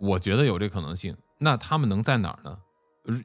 [0.00, 1.16] 我觉得有这可能性。
[1.38, 2.58] 那他们能在哪儿呢？
[3.04, 3.20] 呃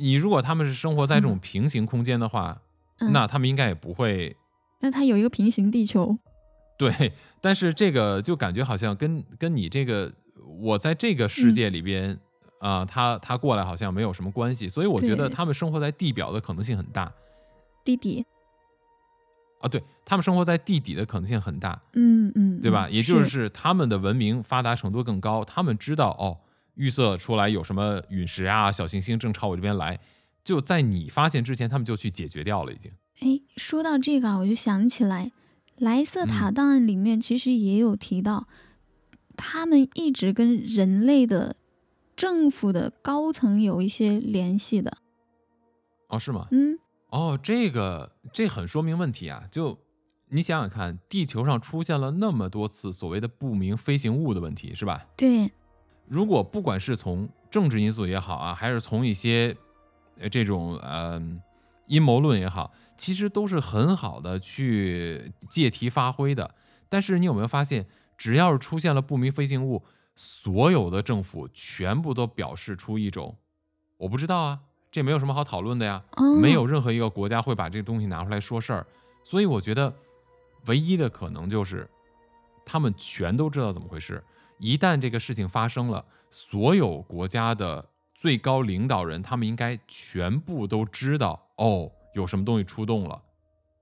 [0.00, 2.62] 你如果他们是生活在这种嗯平行空间的话，
[3.00, 4.36] 嗯、那他们应该也不会
[4.80, 6.16] 那它有一个平行地球。
[6.78, 10.12] 对，但是这个就感觉好像跟跟你这个
[10.60, 12.16] 我在这个世嗯界里边
[12.58, 17.12] 啊、他他过来好像没有什么关系，所以我觉得他们生活在地表的可能性很大
[17.84, 18.24] 地底，
[19.60, 22.86] 啊，对他们生活在地底的可能性很大，嗯嗯，对吧？
[22.88, 26.38] 嗯也就是他们的文明发达程度更高，他们知道哦，
[26.74, 29.98] 预测出来有什么陨石啊、小行星正朝我这边来，
[30.44, 32.90] 就在你发现之前，他们就去解决掉了，已经。
[33.20, 35.32] 哎，说到这个啊，我就想起来，
[35.76, 38.46] 莱瑟塔档案里面其实也有提到，
[39.36, 41.56] 他们一直跟人类的
[42.18, 44.98] 政府的高层有一些联系的。
[46.08, 46.48] 哦，是吗？
[46.50, 46.76] 嗯
[47.10, 49.44] 哦，这个这很说明问题啊！
[49.52, 49.78] 就
[50.30, 55.06] 你想想看，地球上出现了那么多次所谓的不明飞行物的问题，是吧？
[55.16, 55.52] 对，
[56.08, 59.56] 如果不管是从政治因素也好啊，还是从一些
[60.18, 61.22] 呃这种呃
[61.86, 66.52] 阴谋论也好，其实都是很好的去借题发挥的。
[66.88, 69.84] 但是你有没有发现，只要是出现了不明飞行物，
[70.20, 73.36] 所有的政府全部都表示出一种
[73.96, 74.58] 我不知道啊，
[74.90, 76.02] 这没有什么好讨论的呀。
[76.16, 78.84] 哦，没有任何一个国家会把这个东西拿出来说事儿，
[79.22, 79.94] 所以我觉得
[80.66, 81.88] 唯一的可能就是
[82.64, 84.20] 他们全都知道怎么回事。
[84.58, 93.22] 一旦这个事情发生了，所有国家的最高领导人他们应该全部都知道哦，有什么东西出动了，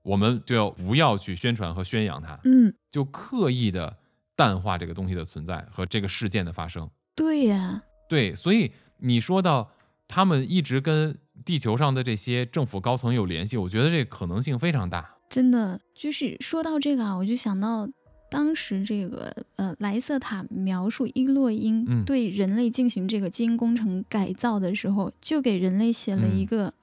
[0.03, 3.97] 我们就要不要去宣传和宣扬它，嗯，就刻意的
[4.37, 6.89] 淡化这个东西的存在和这个事件的发生。
[7.15, 9.71] 对呀，对，所以你说到
[10.07, 15.15] 他们一直跟地球上的这些政府高层有联系，我觉得这可能性非常大。
[15.29, 17.89] 真的就是说到这个啊，我就想到
[18.29, 26.73] 当时这个呃莱瑟塔描述伊洛嗯因对人类进行这个基因工程改造的时候，就给人类写了一个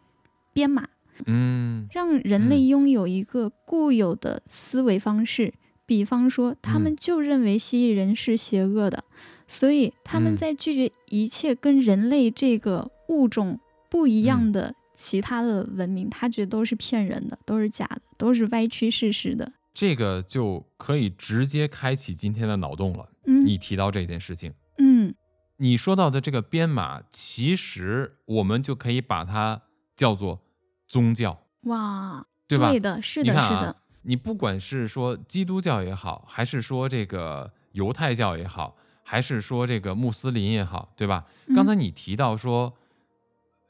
[0.52, 0.88] 编码，
[1.26, 5.54] 嗯让人类拥有一个固有的思维方式。
[5.86, 9.04] 比方说，他们嗯就认为蜥蜴人是邪恶的，
[9.46, 19.52] 所以他们嗯在拒绝一切跟人类这个物种不一样的其他的文明，他觉得都是骗人的，都是假的，都是歪曲事实的。
[19.72, 23.08] 这个就可以直接开启今天的脑洞了。
[23.26, 25.14] 嗯你提到这件事情，嗯
[25.56, 29.62] 你说到的这个编码，其实我们就可以把它
[29.96, 30.40] 叫做
[30.88, 32.72] 宗教，哇，对吧？
[32.78, 41.26] 的，是的，啊是的，你不管是说基督教也好，还是说这个犹太教也好，还是说这个穆斯林也好，对吧？
[41.46, 42.74] 嗯刚才你提到说，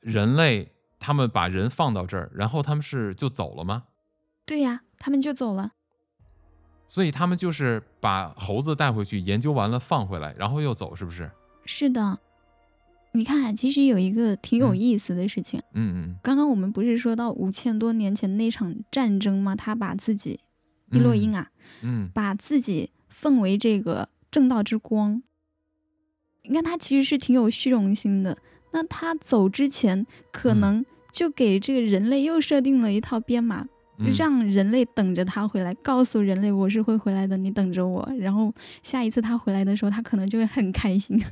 [0.01, 3.85] 人类他们把人放到这儿，然后他们是就走了吗？
[4.45, 5.73] 对呀，他们就走了。
[6.87, 11.31] 所以他们就是把猴子带回去研究完了放回来，然后又走，是不是？
[11.65, 12.19] 是的，
[13.17, 15.63] 你看，其实有一个挺有意思的事情。
[15.73, 19.55] 嗯嗯刚刚我们不是说到五千多年前那场战争吗？
[19.55, 20.41] 他把自己
[20.91, 21.49] 伊洛因啊，
[21.83, 25.23] 嗯把自己奉为这个正道之光。
[26.43, 28.37] 你看他其实是挺有虚荣心的。
[28.73, 38.13] 那他走之前，可嗯能就给这个人类又设定了一套编码，嗯，让人类等着他回来，告诉人类我是会回来的，你等着我。
[38.19, 41.23] 然后下一次他回来的时候，他可能就会很开心。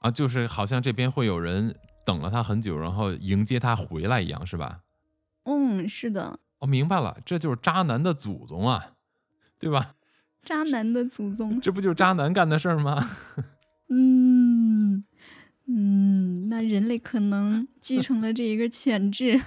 [0.00, 4.80] 啊，就是好像这边会有人等了他很久，然后迎接他回来一样，是吧？
[5.44, 8.92] 嗯，是的，哦，明白了，这就是渣男的祖宗啊，
[9.58, 9.94] 对吧？
[10.44, 11.60] 渣男的祖宗。
[11.60, 13.10] 这不就是渣男干的事儿吗？
[13.88, 15.04] 嗯
[15.66, 19.40] 嗯，那人类可能继承了这一个潜质。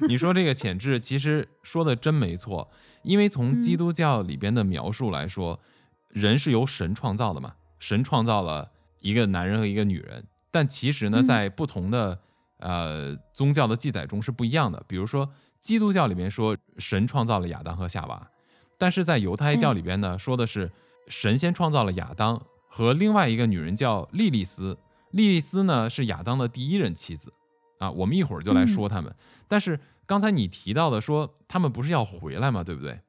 [0.08, 2.70] 你说这个潜质，其实说的真没错，
[3.02, 5.60] 因为从基嗯督教里边的描述来说，
[6.08, 12.18] 人是由神创造的嘛，神创造了一个男人和一个女人，但其实呢，嗯在不同的
[12.58, 14.82] 呃宗教的记载中是不一样的。
[14.86, 18.30] 比如说，基督教里面说神创造了亚当和夏娃，
[18.78, 20.70] 但是在犹太教嗯里边呢，说的是
[21.08, 24.78] 神先创造了亚当和另外一个女人叫莉莉丝，
[25.10, 27.32] 莉莉丝呢是亚当的第一任妻子
[27.78, 29.14] 啊，我们一会儿就来说他们。
[29.48, 32.62] 但是刚才你提到的说他们不是要回来吗？
[32.62, 33.00] 对不对？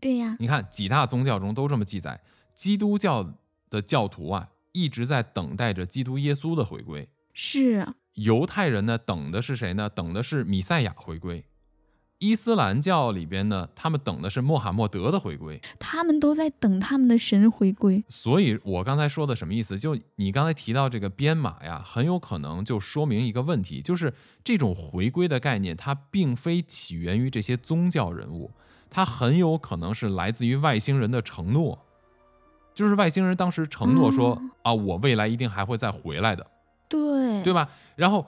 [0.00, 2.20] 对呀，你看几大宗教中都这么记载，
[2.54, 3.34] 基督教
[3.68, 9.88] 的教徒啊一直在等待着基督耶稣的回归，是犹太人呢等的是谁呢？
[9.88, 11.44] 等的是米赛亚回归。
[12.20, 15.60] 伊斯兰教里边呢，他们等的是穆罕默德的回归。
[15.78, 18.04] 他们都在等他们的神回归。
[18.08, 19.78] 所以我刚才说的什么意思？
[19.78, 24.12] 就你刚才提到这个编码呀，很有可能就说明一个问题，就是
[24.42, 28.50] 这种回归的概念，它并非起源于这些宗教人物，
[28.90, 31.86] 它很有可能是来自于外星人的承诺，
[32.78, 36.46] 就是外星人当时承诺说、哦啊，我未来一定还会再回来的，
[36.88, 37.68] 对，对吧？
[37.96, 38.24] 然后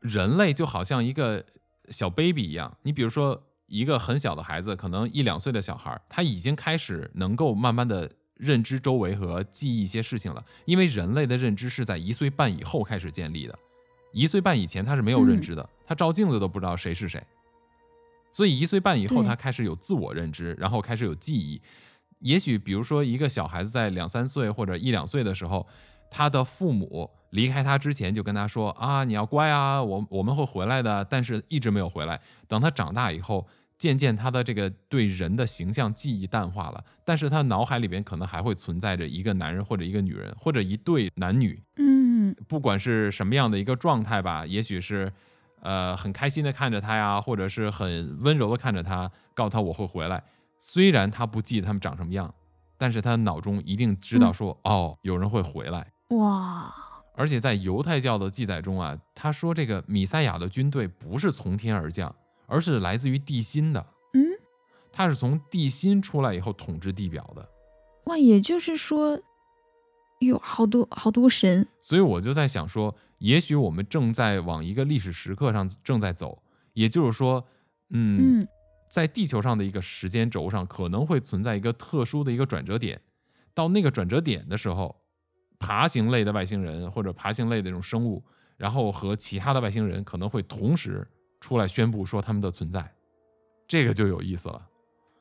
[0.00, 1.44] 人类就好像一个
[1.88, 13.56] 小 baby 一样，你比如说一个很小的孩子，可能一两岁的小孩，他已经开始能够慢慢的认知周围和记忆一些事情了，因为人类的认知是在一岁半以后开始建立的，
[14.10, 17.24] 一岁半以前他是没有认知的，他照镜子都不知道谁是谁，
[18.32, 21.62] 所以一岁半以后他开始有自我认知，然后开始有记忆。
[22.22, 25.66] 也许比如说一个小孩子在两三岁或者一两岁的时候，
[26.10, 32.20] 他的父母离开他之前就跟他说啊，你要乖啊，我我们会回来的，但是一直没有回来。
[32.46, 33.46] 等他长大以后，
[33.78, 45.10] 渐渐他的这个对人的形象记忆淡化了，但是他脑海里边可能还会存在着一个男人或者一个女人或者一对男女，嗯，不管是什么样的一个状态吧，也许是
[45.62, 50.22] 呃很开心的看着他呀，或者是很温柔的看着他，告诉他我会回来。
[50.64, 52.32] 虽然他不记得他们长什么样，
[52.78, 55.92] 但是他脑中一定知道说、哦，有人会回来。
[56.10, 56.72] 哇，
[57.16, 62.14] 而且在犹太教的记载中啊，他说这个米赛亚的军队不是从天而降，
[62.46, 63.84] 而是来自于地心的。
[64.14, 64.22] 嗯，
[64.92, 67.48] 他是从地心出来以后统治地表的。
[68.04, 69.20] 哇，也就是说，
[70.20, 71.66] 有好多好多神。
[71.80, 76.40] 所以我就在想说，也许我们正在往一个历史时刻上正在走，
[76.72, 77.44] 也就是说，
[77.90, 78.48] 嗯，嗯
[78.92, 83.00] 在地球上的一个时间轴上，可能会存在一个特殊的一个转折点。
[83.54, 84.94] 到那个转折点的时候，
[85.58, 88.22] 爬行类的外星人或者爬行类的这种生物，
[88.58, 91.08] 然后和其他的外星人可能会同时
[91.40, 92.92] 出来宣布说他们的存在，
[93.66, 94.68] 这个就有意思了。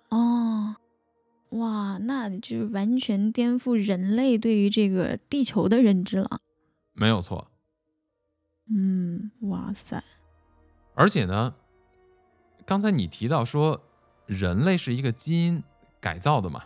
[0.10, 0.75] 哦，
[1.51, 6.41] 哇，那就完全颠覆人类对于这个地球的认知了。
[6.91, 7.49] 没有错，
[8.69, 10.03] 嗯，哇塞，
[10.93, 11.55] 而且呢，
[12.71, 13.81] 刚才你提到说
[14.25, 15.62] 人类是一个基因
[15.99, 16.63] 改造的嘛，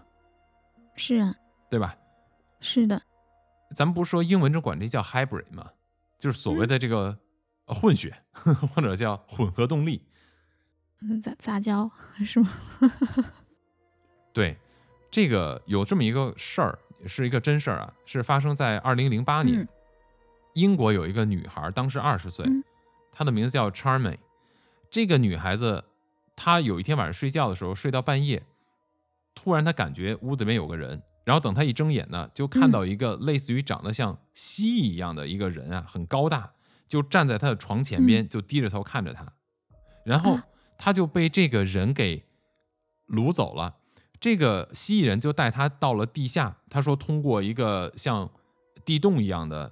[0.96, 1.34] 是啊，
[1.68, 1.98] 对吧？
[2.60, 3.02] 是的，
[3.76, 5.72] 咱们不是说英文中管这叫 hybrid 吗？
[6.20, 7.18] 就是所谓的这个
[7.66, 8.14] 呃混血，
[8.76, 10.04] 或者叫混合动力。
[11.02, 11.90] 嗯杂杂交
[12.24, 12.52] 是吗？
[14.32, 14.56] 对，
[15.10, 16.78] 这个有这么一个事儿，
[17.08, 19.68] 是一个真事儿啊，是发生在二零零八年，嗯
[20.54, 22.64] 英国有一个女孩，当时二十岁嗯，
[23.12, 24.20] 她的名字叫 Charmaine。
[24.92, 25.84] 这个女孩子，
[26.36, 28.44] 她有一天晚上睡觉的时候，睡到半夜，
[29.34, 36.54] 突然他感觉屋子里面有个人，然后等他一睁眼呢，就看到一个类似于长得像蜥蜴一样的一个人啊，很高大，
[36.88, 39.26] 就站在他的床前边，就低着头看着他，
[40.04, 40.40] 然后
[40.78, 42.24] 他就被这个人给
[43.08, 43.76] 掳走了。
[44.20, 48.30] 这个蜥蜴人就带他到了地下，他说通过一个像
[48.84, 49.72] 地洞一样的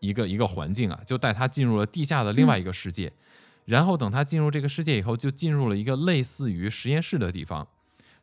[0.00, 3.12] 一个一个环境啊，就带他进入了地下的另外一个世界。
[3.70, 7.68] 然后等他进入这个世界以后，就进入了一个类似于实验室的地方。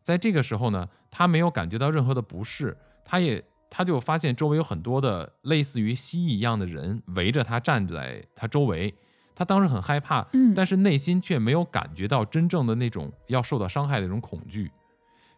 [0.03, 2.75] 在这个时候呢，他没有感觉到任何的不适，
[3.05, 8.93] 他也他就发现周围有很多的类似于蜥蜴一样的人围着他站在他周围，
[9.33, 14.69] 他当时很害怕，嗯但是内心却没有感觉到真正的那种要受到伤害的那种恐惧。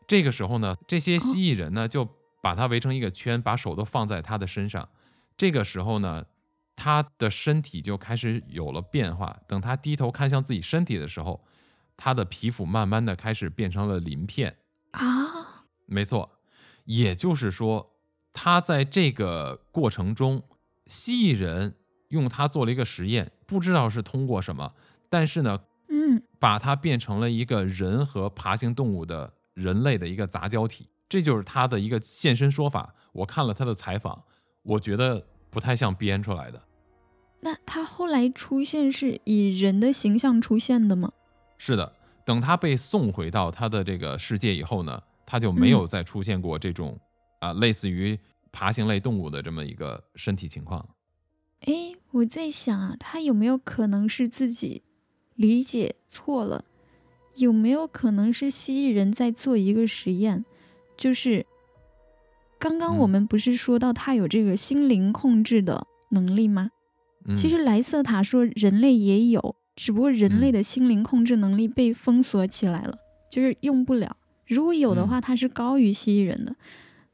[0.07, 2.07] 这个时候呢，这些蜥蜴人呢就
[2.41, 4.89] 把他围成一个圈，把手都放在他的身上。
[5.37, 6.25] 这个时候呢，
[6.79, 9.37] 他的身体就开始有了变化。
[9.45, 11.41] 等他低头看向自己身体的时候，
[11.97, 14.55] 他的皮肤慢慢的开始变成了鳞片。
[14.91, 16.39] 啊，没错，
[16.85, 17.97] 也就是说，
[18.31, 20.41] 他在这个过程中，
[20.87, 21.75] 蜥蜴人
[22.07, 24.73] 用它做了一个实验，不知道是通过什么，
[25.09, 25.59] 但是呢，
[25.89, 32.95] 嗯，把它变成了一个人和爬行动物的人类的一个杂交体，这就是他的一个现身说法。
[33.11, 34.23] 我看了他的采访，
[34.63, 36.63] 我觉得不太像编出来的。
[37.41, 41.11] 那他后来出现是以人的形象出现的吗？
[41.57, 41.93] 是的，
[42.25, 46.99] 等他被送回到他的这个世界以后呢，他就没有再出现过这种
[47.39, 48.19] 啊、类似于
[48.51, 50.87] 爬行类动物的这么一个身体情况。
[51.61, 54.83] 哎，我在想啊，他有没有可能是自己
[55.35, 56.65] 理解错了？
[57.35, 60.43] 有没有可能是蜥蜴人在做一个实验？
[60.97, 61.45] 就是
[62.57, 66.71] 刚刚我嗯们不是说到他有这个心灵控制的能力吗？
[67.25, 72.97] 嗯、其实莱瑟塔说人类也有，只不过人类嗯的心灵控制能力被封锁起来了，
[73.31, 74.17] 就是用不了。
[74.47, 76.55] 如果有的话，嗯它是高于蜥蜴人的。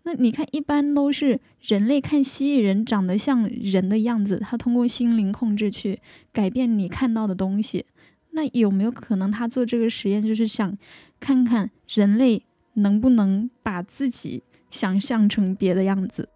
[0.03, 5.99] 那你看，一般都是人类看蜥蜴人长得像人的样子，他通过心灵控制去
[6.31, 7.85] 改变你看到的东西。
[8.31, 10.77] 那有没有可能他做这个实验，就是想
[11.19, 12.45] 看看人类
[12.75, 16.29] 能不能把自己想象成别的样子？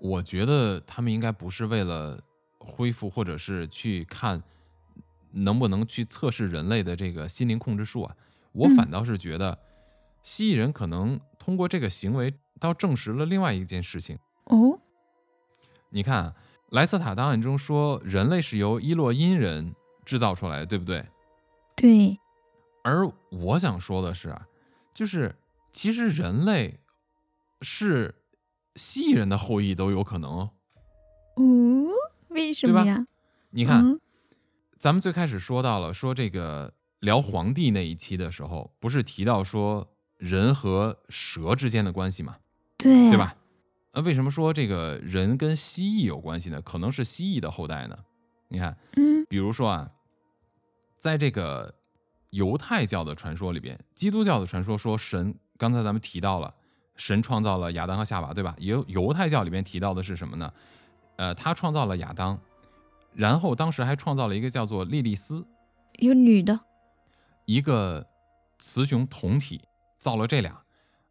[0.00, 2.20] 我觉得他们应该不是为了
[2.66, 4.42] 恢复，或者是去看
[5.30, 8.16] 能不能去测试人类的这个心灵控制术啊。
[8.52, 9.58] 我嗯反倒是觉得，
[10.22, 14.18] 蜥蜴人可能通过这个行为，倒证实了另外一件事情。
[14.44, 14.78] 哦，
[15.90, 16.34] 你看啊，
[16.70, 21.06] 莱瑟塔档案中说，人类是由伊洛因人制造出来的，对不对？
[21.74, 22.18] 对，
[22.82, 24.46] 而我想说的是啊，
[24.94, 25.36] 就是
[25.70, 26.80] 其实人类
[27.60, 28.14] 是
[28.76, 30.50] 蜥蜴人的后裔都有可能哦。
[32.36, 33.06] 哦，为什么呀？
[33.50, 34.00] 你看，嗯
[34.78, 42.36] 咱们最开始说到了，说这个聊皇帝那一期的时候，不是提到说人和蛇之间的关系吗，
[42.76, 43.16] 对，对？
[43.16, 43.34] 吧？
[43.94, 46.60] 那为什么说这个人跟蜥蜴有关系呢？
[46.60, 47.96] 可能是蜥蜴的后代呢？
[48.48, 49.90] 你看，嗯比如说啊，
[50.98, 51.74] 在这个
[52.30, 56.54] 犹太教的传说里边，基督教的传说说神，刚才咱们提到了
[56.96, 58.54] 神创造了亚当和夏娃，对吧？
[58.58, 60.52] 犹犹太教里边提到的是什么呢？
[61.16, 62.38] 呃，他创造了亚当，
[63.14, 65.46] 然后当时还创造了一个叫做莉莉丝，
[65.98, 66.60] 一个女的，
[67.44, 68.06] 一个
[68.58, 69.60] 雌雄同体，
[69.98, 70.62] 造了这俩。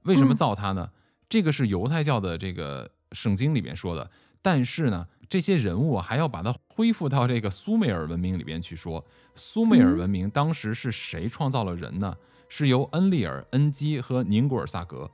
[0.04, 0.92] 为什么嗯造它呢？
[1.28, 4.10] 这个是犹太教的这个圣经里面说的，
[4.42, 9.04] 但是呢，这些人物还要把它恢复到这个苏美尔文明里边去说。
[9.34, 12.16] 苏美尔嗯文明当时是谁创造了人呢？
[12.48, 15.10] 是由恩利尔、恩基和宁古尔萨格，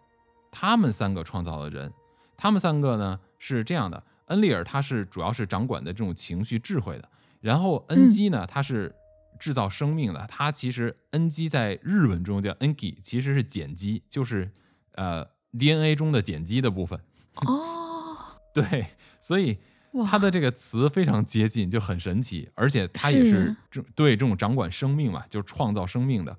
[0.51, 1.91] 他们三个创造了人。
[2.35, 7.09] 他们三个呢是这样的：恩利尔他是主要是掌管的这种情绪智慧的，
[7.39, 8.93] 然后恩基呢他是
[9.39, 14.51] 制造生命的，他其实恩基在日文中叫 enki，其实是碱基，就是
[14.93, 15.25] 呃
[15.57, 16.99] DNA 中的碱基的部分。
[17.35, 18.87] 哦， 对，
[19.19, 19.57] 所以
[19.93, 26.37] 哇，它的这个词非常接近，就很神奇，而且它也是是这对这种掌管生命嘛，就是创造生命的。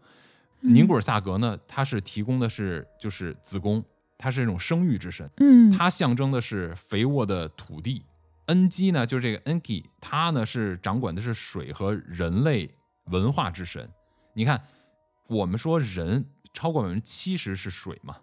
[0.60, 0.74] 嗯。
[0.74, 3.84] 宁古尔萨格呢，它是提供的是就是子宫，
[4.22, 8.04] 它是一种生育之神，嗯，它象征的是肥沃的土地。
[8.46, 12.70] 恩基呢，就是这个 Enki，它呢是掌管的是水和人类
[13.06, 13.84] 文化之神。
[14.32, 14.62] 你看，
[15.26, 18.16] 我们说人超过百分之七十是水嘛，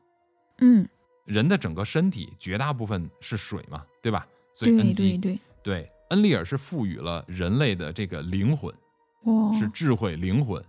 [0.60, 0.88] 嗯，
[1.26, 4.26] 人的整个身体绝大部分是水嘛，对吧？
[4.54, 8.74] 所以对恩基对对，对恩利尔是赋予了人类的这个灵魂，
[9.24, 10.64] 哇，是智慧灵魂，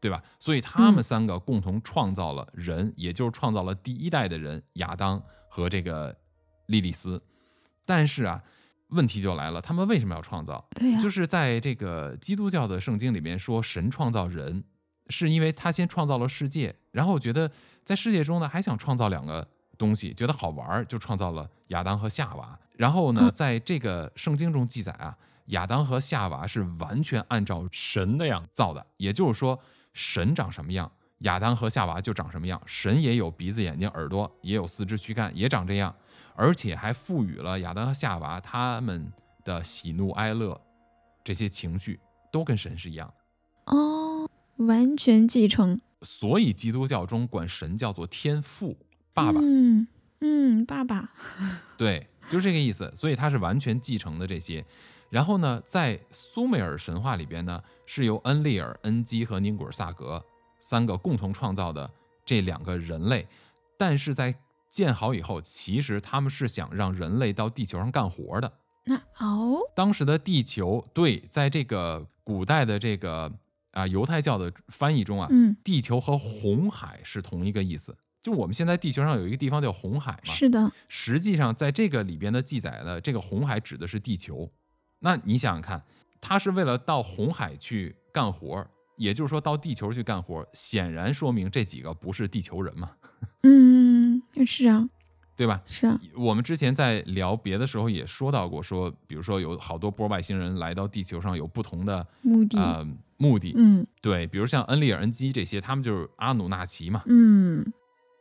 [0.00, 0.22] 对吧？
[0.38, 6.16] 所以他们嗯三个共同创造了人，也就是创造了第一代的人亚当和这个
[6.66, 7.22] 莉莉丝。
[7.84, 8.42] 但是啊，
[8.88, 10.64] 问题就来了，他们为什么要创造？
[10.74, 14.64] 对呀，就是在这个基督教的圣经里面说，神创造人，
[15.08, 17.50] 是因为他先创造了世界，然后觉得
[17.84, 19.46] 在世界中呢还想创造两个
[19.76, 22.58] 东西，觉得好玩儿，就创造了亚当和夏娃。
[22.76, 29.58] 然后呢，嗯在这个圣经中记载啊，亚当和夏娃是完全按照神那样造的，也就是说，
[29.92, 32.60] 神长什么样，亚当和夏娃就长什么样。
[32.66, 35.94] 神也有鼻子、眼睛、耳朵，也有四肢躯干，也长这样，
[36.34, 39.12] 而且还赋予了亚当和夏娃他们
[39.44, 40.60] 的喜怒哀乐
[41.24, 41.98] 这些情绪
[42.32, 43.74] 都跟神是一样的。
[43.74, 48.76] 哦，完全继承，所以基督教中管神叫做天父，
[49.12, 49.40] 爸爸。
[49.42, 49.86] 嗯
[50.20, 51.12] 嗯，爸爸，
[51.78, 52.92] 对，就是这个意思。
[52.94, 54.64] 所以他是完全继承的这些。
[55.10, 60.24] 然后呢，在苏美尔神话里边呢，是由恩利尔、恩基和宁古尔萨格
[60.60, 61.90] 三个共同创造的
[62.24, 63.26] 这两个人类，
[63.76, 64.32] 但是在
[64.70, 68.52] 建好以后，其实他们是想让人类到地球上干活的。
[68.84, 73.30] 那哦，当时的地球对，在这个古代的这个
[73.72, 77.96] 啊犹太教的翻译中啊，嗯，地球和红海是同一个意思。
[78.22, 84.48] 就我们现在地球上有一个地方叫红海嘛，是的，实际上在这个里边的记载呢，这个红海指的是地球。
[85.00, 85.82] 那你想想看，
[86.20, 92.90] 他是为了到红海去干活，也就是说到地球去干活，显然说明这几个不是地球人嘛，
[93.42, 94.88] 嗯，是啊，
[95.36, 95.62] 对吧？
[95.66, 102.86] 是啊，我们之前在聊别的时候也说到过，说比如说有好多波外星人来到地球上有不同的目的，呃
[103.16, 107.64] 目的，嗯对，比如像恩利尔、恩基这些，他们就是阿努纳奇嘛，嗯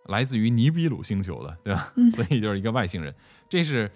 [0.05, 1.91] 来自于尼比鲁星球的，对吧？
[1.97, 3.13] 嗯所以就是一个外星人。
[3.49, 3.91] 这是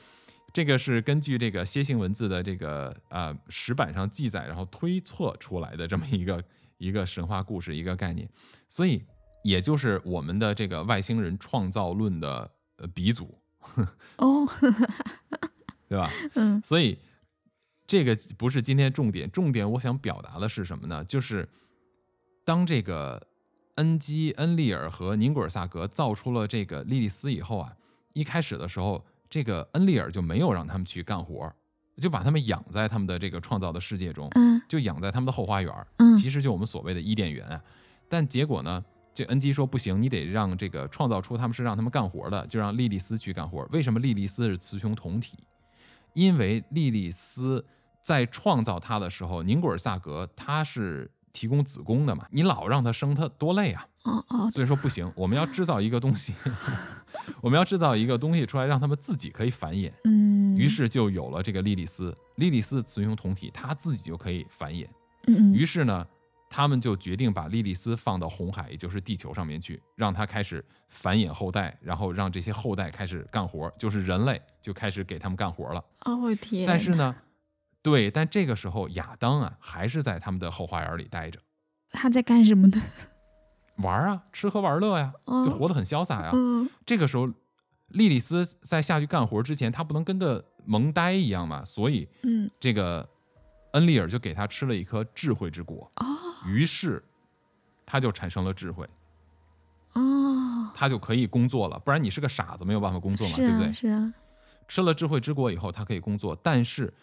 [0.53, 6.43] 这个是根据这个楔形文字的这个呃石板上记载，然后推测出来的这么一个
[6.77, 8.29] 一个神话故事，一个概念。
[8.69, 9.03] 所以
[9.43, 13.41] 也就是我们的这个外星人创造论的呃鼻祖，
[14.17, 14.47] 哦，
[15.89, 16.09] 对吧？
[16.35, 16.99] 嗯所以
[17.87, 21.03] 这个不是今天重点，重点我想表达的是什么呢？
[21.03, 21.49] 就是
[22.45, 23.27] 当这个
[23.75, 27.75] 恩基、恩利尔和宁古尔萨格造出了这个莉莉丝以后啊，
[28.13, 29.03] 一开始的时候，
[29.33, 31.55] 这个恩利尔就没有让他们去干活儿，
[31.97, 35.73] 就把他们养在他们的这个创造的世界中，嗯就养在他们的后花园
[36.15, 37.59] 其实就我们所谓的伊甸园啊。
[38.07, 43.67] 但结果呢，这恩基说不行，你得让这个创造出他们是让他们干活的，就让莉莉丝去干活。
[43.71, 45.39] 为什么莉莉丝是雌雄同体？
[46.13, 47.65] 因为莉莉丝
[48.03, 53.85] 在创造他的时候，宁古尔萨格他是提供子宫的嘛，你老让它生，它多累啊。
[54.03, 56.33] 哦哦，所以说不行，我们要制造一个东西，
[57.41, 59.91] 我们要制造一个东西出来，让他们自己可以繁衍。
[60.03, 64.85] 嗯，于是就有了这个莉莉丝，莉莉丝雌雄同体，它自己就可以繁衍。
[65.27, 66.05] 嗯嗯于是呢，
[66.49, 75.81] 他们就决定把莉莉丝放到红海，也就是地球上面去，让它开始繁衍后代，然后让这些后代开始干活，就是人类就开始给他们干活了。
[76.01, 77.15] 哦我天，但是呢，
[77.83, 81.39] 对，但这个时候亚当啊，还是在他们的后花园里待着
[81.91, 82.81] 他在干什么呢？
[83.77, 86.31] 玩啊，吃喝玩乐呀，就哦活得很潇洒呀。
[86.33, 87.27] 嗯这个时候，
[87.89, 93.07] 莉莉丝在下去干活之前，她不能跟个萌呆一样嘛，所以嗯这个
[93.73, 96.05] 恩利尔就给他吃了一颗智慧之果，哦
[96.47, 97.03] 于是
[97.85, 98.87] 他就产生了智慧，
[99.93, 101.79] 哦，他就可以工作了。
[101.79, 103.67] 不然你是个傻子，没有办法工作嘛，是对不对？
[103.67, 104.13] 啊是啊，
[104.67, 106.93] 吃了智慧之果以后，他可以工作，但是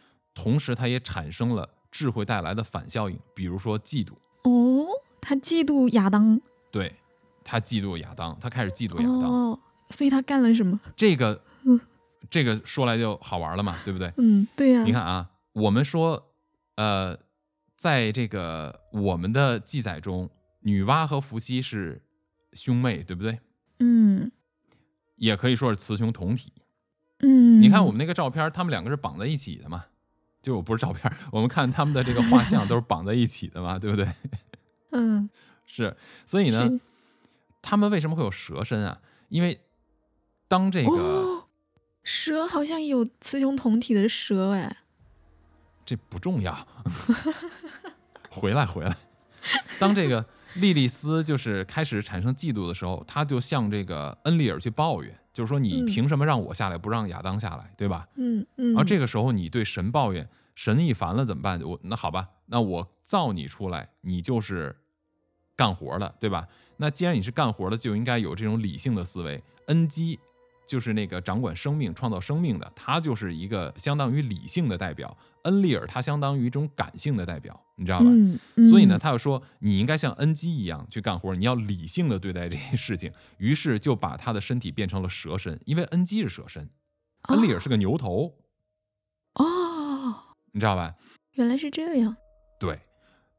[0.42, 4.12] 同时它也产生了智慧带来的反效应，比如说嫉妒。
[4.44, 4.86] 哦，
[5.20, 6.94] 他嫉妒亚当，对，
[7.44, 9.30] 他嫉妒亚当，他开始嫉妒亚当。
[9.30, 9.60] 哦，
[9.90, 10.80] 所以他干了什么？
[10.96, 11.78] 这个嗯，
[12.30, 14.10] 这个说来就好玩了嘛，对不对？
[14.16, 16.32] 嗯，对呀、你看啊，我们说，
[16.76, 17.14] 呃，
[17.76, 20.30] 在这个我们的记载中，
[20.60, 22.00] 女娲和伏羲是
[22.54, 23.38] 兄妹，对不对？
[23.80, 24.32] 嗯
[25.16, 26.50] 也可以说是雌雄同体。
[27.18, 29.84] 嗯，你看我们那个照片，他们两个是绑在一起的嘛？
[30.42, 34.08] 就我不是照片，我们看他们的这个画像都是绑在一起的嘛， 对不对？
[34.92, 35.28] 嗯，
[35.66, 36.68] 是，所以呢，
[37.60, 39.00] 他们为什么会有蛇身啊？
[39.28, 39.60] 因为
[40.48, 41.44] 当这个、哦，
[42.02, 44.78] 蛇好像有雌雄同体的蛇哎，
[45.84, 46.66] 这不重要，
[48.30, 48.96] 回来回来。
[49.78, 58.08] 当这个莉莉丝就是开始产生嫉妒的时候，她就向这个恩利尔去抱怨，就是说你嗯凭什么让我下来，不让亚当下来，对吧？
[58.16, 61.60] 嗯嗯，然后这个时候你对神抱怨，神一烦了怎么办？
[61.62, 64.76] 我那好吧，那我造你出来，你就是
[65.56, 66.48] 干活的，对吧？
[66.78, 69.42] 那既然你是干活的，就应该有这种理性的思维。
[69.66, 70.18] 恩基
[70.70, 75.18] 就是那个掌管生命、创造生命的，他就是一个相当于理性的代表。
[75.42, 78.04] 恩利尔他相当于一种感性的代表，你知道吧？
[78.06, 83.10] 嗯，所以呢，嗯，他就说你应该像恩基一样去干活，你要理性的对待这些事情。
[83.38, 86.70] 于是就把他的身体变成了蛇身，因为恩基是蛇身，
[87.22, 88.36] 恩利尔是个牛头，
[89.34, 90.14] 哦，
[90.52, 90.94] 你知道吧？
[91.32, 92.14] 原来是这样，
[92.60, 92.78] 对，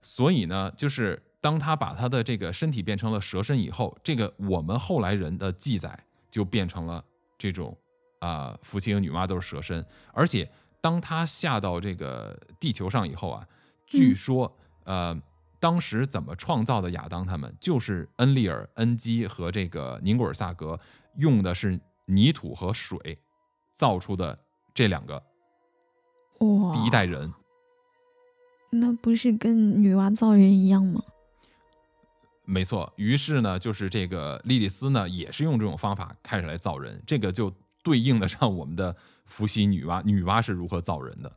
[0.02, 7.06] 所以呢，就是当他把他的这个身体变成了蛇身以后，这个我们后来人的记载就变成了
[7.42, 7.76] 这种
[8.20, 9.84] 啊、伏羲和女娲都是蛇身，
[10.14, 13.48] 而且当他下到这个地球上以后啊，
[13.88, 15.22] 据嗯说、呃。
[15.62, 20.76] 当时怎么创造的亚当他们，就是恩利尔、恩基和这个宁古尔萨格
[21.18, 22.98] 用的是泥土和水
[23.72, 24.36] 造出的
[24.74, 25.22] 这两个
[26.40, 27.32] 哇，第一代人。
[28.72, 31.04] 那不是跟女娲造人一样吗？
[32.52, 37.50] 没错，于是呢，就是这个莉莉丝呢，也是用这种方法开始来造人，这个就
[37.82, 38.94] 对应得上我们的
[39.26, 41.32] 伏羲女娲，女娲是如何造人的。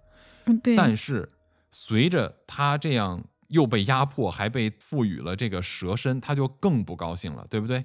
[0.46, 1.28] 嗯，对，但是
[1.70, 7.84] 随着他这样又被压迫，还被赋予了这个蛇身，他就更不高兴了，对不对？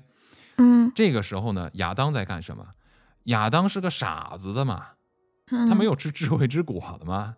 [0.58, 2.66] 嗯，这个时候呢，亚当在干什么？
[3.26, 4.88] 亚当是个傻子的嘛，
[5.46, 7.36] 他他没，有吃智慧之果的嘛。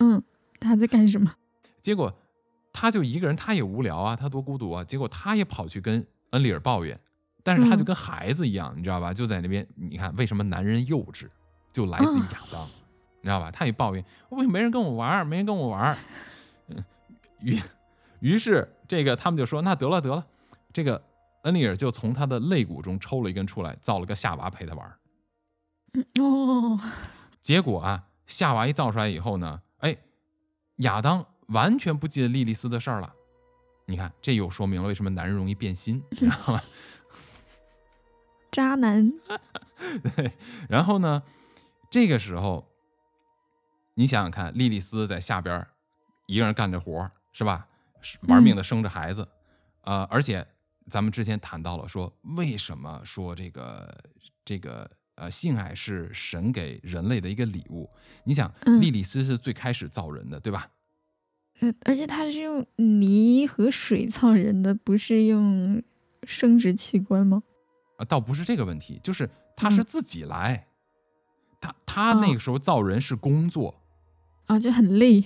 [0.00, 0.22] 嗯，
[0.60, 1.34] 他在干什么？
[1.80, 2.14] 结果
[2.74, 4.82] 他就一个人，他也无聊啊，他多孤独啊。
[4.82, 6.98] 结果他也跑去跟恩里尔抱怨，
[7.44, 9.14] 但是他就嗯跟孩子一样，你知道吧？
[9.14, 11.28] 就在那边，你看为什么男人幼稚，
[11.72, 13.50] 就来自于嗯亚当，你知道吧？
[13.52, 15.96] 他也抱怨，为什么没人跟我玩儿，没人跟我玩儿。
[16.68, 16.84] 嗯，
[17.40, 17.62] 于
[18.18, 20.26] 于是这个他们就说，那得了得了，
[20.72, 21.00] 这个
[21.42, 24.92] 恩里尔就从他的肋骨中抽了一根出来，造了个夏娃陪他玩
[26.18, 26.80] 哦，
[27.40, 29.96] 结果啊，夏娃一造出来以后呢，哎，
[30.78, 33.12] 亚当完全不记得莉莉丝的事儿了。
[33.86, 36.62] 你看，这又说明了为什么男人容易变心， 你知道吗？
[38.50, 39.12] 渣男，
[40.16, 40.32] 对。
[40.68, 41.22] 然后呢，
[41.90, 42.66] 这个时候，
[43.94, 45.66] 你想想看，莉莉丝在下边
[46.26, 47.66] 一个人干着活儿，是吧？
[48.00, 49.26] 是玩命的生着孩子，
[49.82, 50.46] 呃，而且
[50.90, 53.94] 咱们之前谈到了说，为什么说这个
[54.44, 57.88] 这个呃性爱是神给人类的一个礼物？
[58.24, 60.68] 你想，嗯莉莉丝是最开始造人的，对吧？
[61.60, 65.82] 呃，而且他是用泥和水造人的，不是用
[66.24, 67.42] 生殖器官吗？
[67.96, 70.66] 啊，倒不是这个问题，就是他是嗯自己来，
[71.60, 73.80] 他他那哦个时候造人是工作，
[74.46, 75.24] 啊，就很累。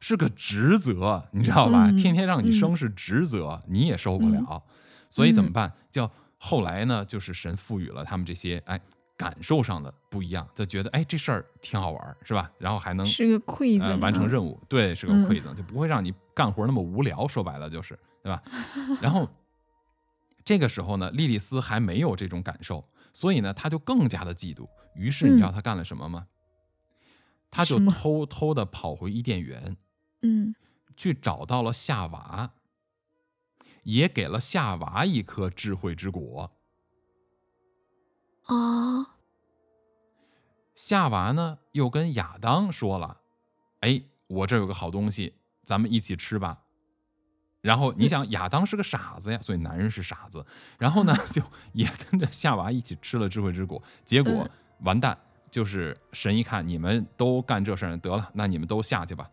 [0.00, 1.86] 是个职责，你知道吧？
[1.90, 4.62] 嗯天天让你嗯生是职责，你也受不嗯了，
[5.08, 5.72] 所以怎么嗯办？
[5.90, 8.78] 叫后来呢，就是神赋予了他们这些哎
[9.24, 12.52] 感受上的不一样，就觉得哎这事儿挺好玩儿，是吧？
[12.58, 17.26] 然后还能是个馈赠、呃啊，完成任务，对，是个嗯馈赠，就不会让你干活那么无聊。
[17.26, 18.42] 说白了就是，对吧？
[19.00, 19.26] 然后
[20.44, 24.68] 这个时候呢，莉莉丝还没有这种感受，所以呢，她就更加的嫉妒。
[24.94, 26.26] 于是你知道她干了什么吗？
[27.50, 29.76] 她就偷偷的跑回伊甸园，
[30.20, 30.54] 嗯，
[30.96, 32.52] 去找到了夏娃，
[33.84, 36.50] 也给了夏娃一颗智慧之果。
[38.46, 39.13] 啊，
[40.74, 43.18] 夏娃呢，又跟亚当说了
[43.80, 46.62] ：“哎，我这有个好东西，咱们一起吃吧。”
[47.62, 50.44] 然后你想，亚当是个傻子呀，所以男人是傻子。
[50.78, 54.50] 然后呢， 就也跟着夏娃一起吃了智慧之果，结果嗯
[54.80, 55.16] 完蛋，
[55.50, 59.26] 就是神一看你们都干这事儿，得了，那你们都下去吧，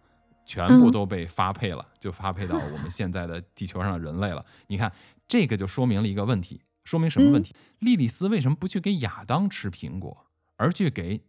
[0.45, 4.41] 全部嗯都被发配了，就发配到我们现在的地球上的人类了。
[4.67, 4.89] 你看，
[5.27, 7.53] 这个就说明了一个问题，说明什么问题？
[7.79, 10.25] 莉莉丝为什么不去给亚当吃苹果，
[10.61, 11.19] 而去给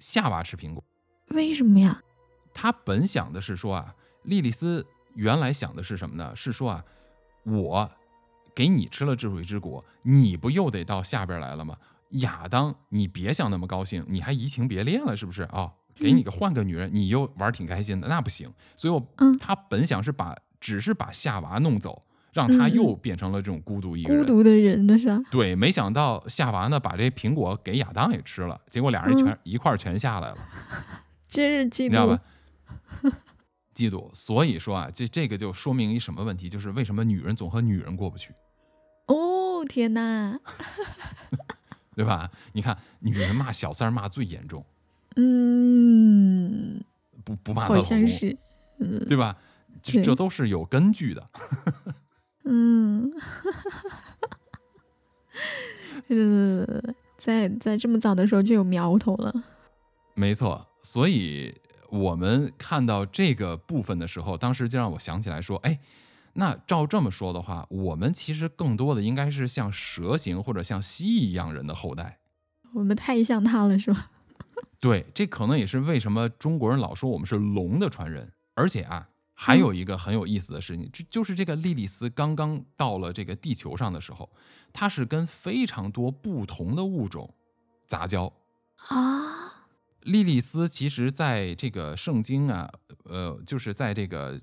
[0.00, 0.82] 夏娃吃苹果？
[1.28, 2.02] 为什么呀？
[2.52, 4.84] 他本想的是说啊，莉莉丝
[5.14, 6.34] 原来想的是什么呢？
[6.34, 6.84] 是说啊，
[7.44, 7.88] 我
[8.52, 11.76] 给你吃了智慧之果，你不又得到下边来了吗？
[12.08, 18.52] 亚当，你别想那么高兴，你还移情别恋了是不是啊、给你个换个女人，你又玩挺开心的，那不行。
[18.76, 22.02] 所以我，嗯他本想是把只是把夏娃弄走，
[22.32, 24.22] 让他又变成了这种孤独一个人。
[24.22, 25.20] 孤独的人呢是吧？
[25.30, 30.38] 对，没想到夏娃呢把这苹果给亚当也吃了，结果俩人全、嗯一块儿全下来了。
[31.28, 32.20] 真是嫉你知道吧
[33.02, 33.12] 妒。？
[33.74, 36.48] 嫉妒，所以说啊，这这个就说明一什么问题？
[36.48, 38.32] 就是为什么女人总和女人过不去，
[39.06, 40.38] 哦天哪，
[41.94, 42.30] 对吧？
[42.52, 44.64] 你看，女人骂小三儿骂最严重，
[45.16, 46.82] 嗯，
[47.24, 48.36] 不不骂老公，像是，
[48.78, 49.36] 嗯对吧？
[49.82, 51.24] 这这都是有根据的。
[52.44, 53.12] 嗯，
[56.08, 59.44] 呃，在在这么早的时候就有苗头了。
[60.14, 61.54] 没错，所以
[61.90, 65.78] 我们看到这个部分的时候，当时就让我想起来说，哎，
[66.34, 72.18] 那照这么说的话，我们其实更多的应该是像蛇形或者像蜥蜴一样人的后代。
[72.72, 74.10] 我们太像他了，是吧？
[74.80, 78.32] 对，这可能也是为什么中国人老说我们是龙的传人。
[78.56, 79.08] 而且啊，
[79.42, 84.28] 还有一个很有意思的事情，就就是这个莉莉丝刚刚到了这个地球上的时候，
[84.70, 87.34] 她是跟非常多不同的物种
[87.86, 88.30] 杂交。
[88.88, 89.64] 啊，
[90.02, 92.70] 莉莉丝其实在这个圣经啊，
[93.04, 94.38] 呃，就是在这个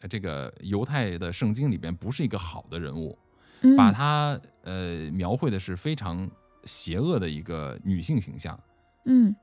[0.00, 3.18] 呃这个犹太的圣经里边，不是一个好的人物，
[3.62, 6.30] 嗯把她呃描绘的是非常
[6.64, 8.58] 邪恶的一个女性形象。
[9.06, 9.34] 嗯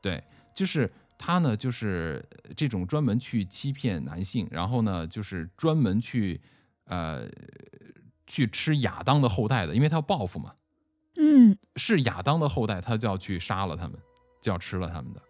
[0.00, 0.22] 对，
[0.54, 0.90] 就是
[1.22, 2.24] 她呢，就是
[2.56, 6.40] 这种专门去欺骗男性，然后呢，就是专门去
[6.86, 7.28] 呃
[8.26, 10.54] 去吃亚当的后代的，因为他要报复嘛。
[11.16, 13.98] 嗯，是亚当的后代，他就要去杀了他们，
[14.40, 15.20] 就要吃了他们的。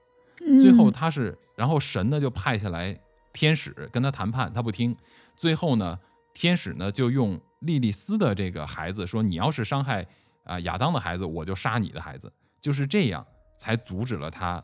[0.47, 2.97] 嗯最后他是，然后神呢就派下来
[3.33, 4.97] 天使跟他谈判，他不听。
[5.37, 5.99] 最后呢，
[6.33, 10.07] 天使呢就用莉莉丝的这个孩子说：“你要是伤害
[10.45, 12.33] 啊、亚当的孩子，我就杀你的孩子。”
[12.63, 13.27] 就是这样
[13.59, 14.63] 才阻止了他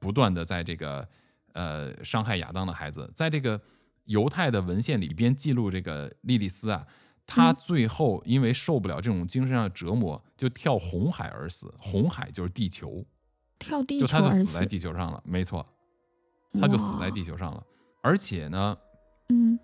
[0.00, 1.06] 不断的在这个
[1.52, 3.60] 呃伤害亚当的孩子，在这个
[4.06, 6.82] 犹太的文献里边记录这个莉莉丝啊，
[7.26, 11.72] 她最后因为受不了这种精神上的折磨，就跳红海而死。
[11.78, 13.04] 红海就是地球，
[13.58, 15.64] 跳地就她就死在地球上了，没错，
[16.60, 17.62] 她就死在地球上了。
[18.02, 18.76] 而且呢，
[19.28, 19.60] 嗯，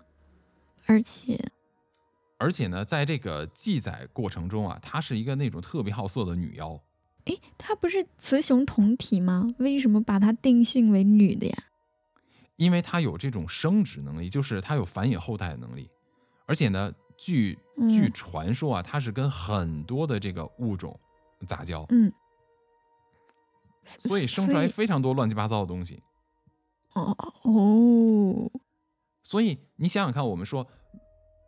[0.85, 1.37] 而且
[2.37, 6.79] 而且呢，在这个记载过程中啊，她是一个那种特别好色的女妖。
[7.27, 9.53] 诶，它不是雌雄同体吗？
[9.59, 11.63] 为什么把它定性为女的呀？
[12.55, 15.89] 因为它有这种生殖能力，就是它有繁衍后代的能力，
[16.47, 20.99] 而且呢，据嗯据传说啊，它是跟很多的这个物种
[21.47, 22.11] 杂交，嗯，
[23.83, 26.01] 所以生出来非常多乱七八糟的东西。
[26.93, 28.51] 哦哦，
[29.21, 30.67] 所以你想想看，我们说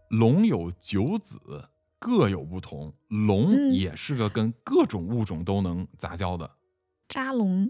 [0.09, 1.69] 龙有九子，
[1.99, 6.49] 各有不同，龙嗯也是个跟各种物种都能杂交的
[7.07, 7.69] 扎龙，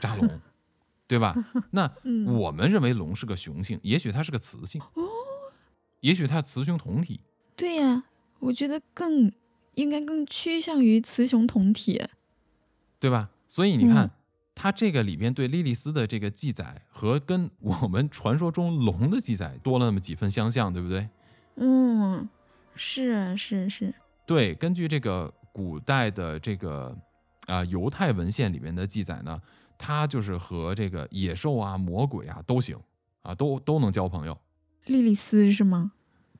[0.00, 0.40] 扎龙，
[1.06, 1.34] 对吧？
[1.70, 5.04] 那嗯我们认为龙是个雄性，也许它是个雌性哦，
[6.00, 7.20] 也许它雌雄同体。
[7.54, 8.04] 对呀、
[8.38, 9.30] 我觉得更
[9.74, 12.02] 应该更趋向于雌雄同体。
[12.98, 13.30] 对吧？
[13.46, 14.10] 所以你看，嗯
[14.54, 21.08] 它这个里边对莉莉丝的这个记载和跟我们传说中龙的记载多了那么几分相像，对不对？
[21.54, 22.28] 嗯，
[22.78, 23.92] 是啊是是，
[24.24, 26.96] 对，根据这个古代的这个
[27.46, 29.40] 啊、犹太文献里面的记载呢，
[29.76, 32.78] 他就是和这个野兽啊、魔鬼啊都行
[33.22, 34.38] 啊，都都能交朋友。
[34.86, 35.92] 莉莉丝是吗？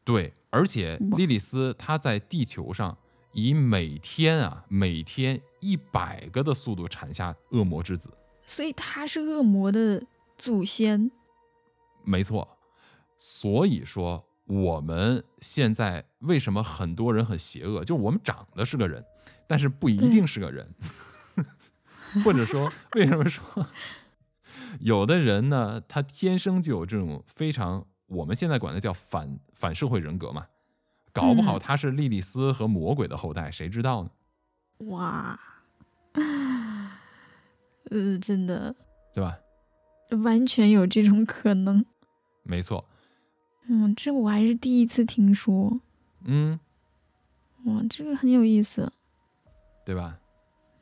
[0.04, 2.96] 对，而且莉莉丝她在地球上
[3.32, 8.10] 以每天啊每天一百个的速度产下恶魔之子。
[8.46, 10.02] 所以她是恶魔的
[10.36, 11.10] 祖先。
[12.04, 12.56] 没错，
[13.18, 17.84] 所以说我们现在为什么很多人很邪恶？
[17.84, 19.04] 就我们长得是个人，
[19.46, 20.66] 但是不一定是个人，
[22.24, 23.44] 或者说为什么说
[24.80, 30.46] 有的人呢，他天生就有这种非常我们现在管的叫反反社会人格嘛？
[31.12, 34.10] 搞不好嗯他是莉莉丝和魔鬼的后代，谁知道呢？
[34.90, 35.38] 哇，
[37.90, 38.74] 呃，真的
[39.12, 39.38] 对吧？
[40.24, 41.84] 完全有这种可能。
[42.44, 42.87] 没错，
[43.68, 45.80] 嗯，这个我还是第一次听说。
[46.24, 46.58] 嗯，
[47.64, 48.92] 哇，这个很有意思。
[49.84, 50.18] 对吧？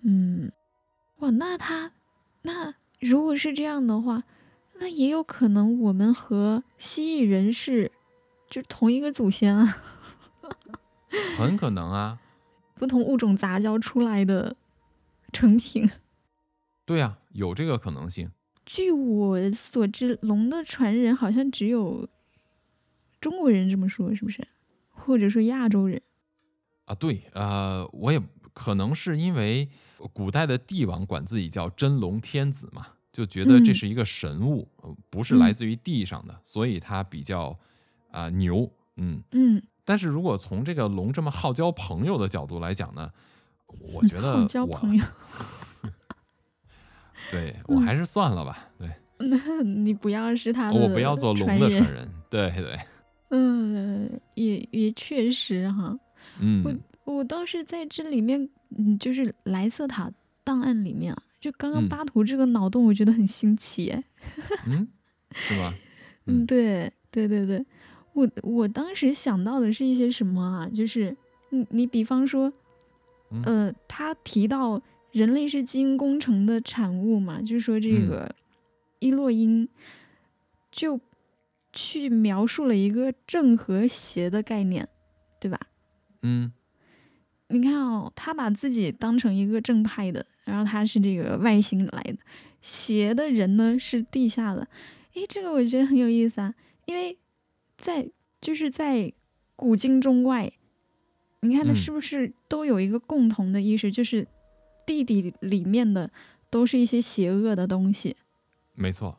[0.03, 0.51] 嗯，
[1.19, 1.93] 哇，那他
[2.43, 4.25] 那如果是这样的话，
[4.79, 7.91] 那也有可能我们和蜥蜴人是
[8.49, 9.79] 就同一个祖先啊，
[11.37, 12.19] 很可能啊，
[12.75, 14.57] 不同物种杂交出来的
[15.33, 15.91] 成品。
[16.85, 18.31] 对呀、有这个可能性。
[18.65, 22.09] 据我所知，龙的传人好像只有
[23.27, 24.41] 中国人这么说，是不是？
[24.89, 26.01] 或者说亚洲人？
[26.85, 28.23] 啊，对，呃，我也
[28.55, 29.69] 可能是因为
[30.13, 37.59] 古代的帝王管自己叫真龙天子嘛，就觉得这嗯是一个神物，呃不是来自于地上的，所以他比较
[38.13, 39.21] 啊、牛，嗯。
[39.33, 43.11] 嗯，但是如果从这个龙这么好交朋友的角度来讲呢，
[43.93, 45.05] 我觉得好交我朋友。
[47.33, 52.79] 对我还是算了吧，对 那你不要是他的，我不要做龙的传人，对对，
[53.31, 55.99] 嗯，也也确实哈。
[56.41, 60.13] 嗯我倒是在这里面，嗯，就是莱瑟塔
[60.43, 64.05] 档案里面啊，就刚刚嗯巴图这个脑洞，我觉得很新奇哎。
[64.67, 64.89] 嗯，
[65.33, 65.73] 是吗？
[66.27, 67.65] 嗯，嗯对对对对，
[68.13, 70.69] 我我当时想到的是一些什么啊？
[70.69, 71.17] 就是
[71.51, 72.53] 你你比方说，
[73.31, 78.35] 嗯呃，他提到人类是基因工程的产物嘛，就说这嗯个
[78.99, 79.69] 伊洛因
[80.73, 80.99] 就
[81.77, 84.89] 去描述了一个正和邪的概念，
[85.39, 85.61] 对吧？
[86.23, 86.51] 嗯
[87.49, 92.17] 你看哦，他把自己当成一个正派的，然后他是这个外星来的，
[92.61, 94.67] 邪的人呢是地下的。
[95.15, 96.55] 诶，这个我觉得很有意思啊，
[96.87, 97.17] 因为
[97.77, 98.11] 在
[98.41, 99.13] 就是在
[99.55, 100.53] 古今中外，
[101.43, 104.27] 你看它嗯是不是都有一个共同的意识，就是
[104.85, 106.11] 地底里面的
[106.51, 108.17] 都是一些邪恶的东西。
[108.75, 109.17] 没错，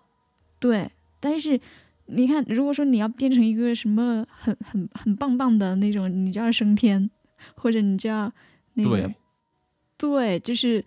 [0.60, 0.92] 对，
[1.22, 1.60] 但是
[2.08, 7.10] 你看，如果说你要变成一个什么很很很棒棒的那种，你就要升天，
[7.56, 8.32] 或者你就要
[8.74, 9.16] 那个对，
[9.98, 10.84] 对，就是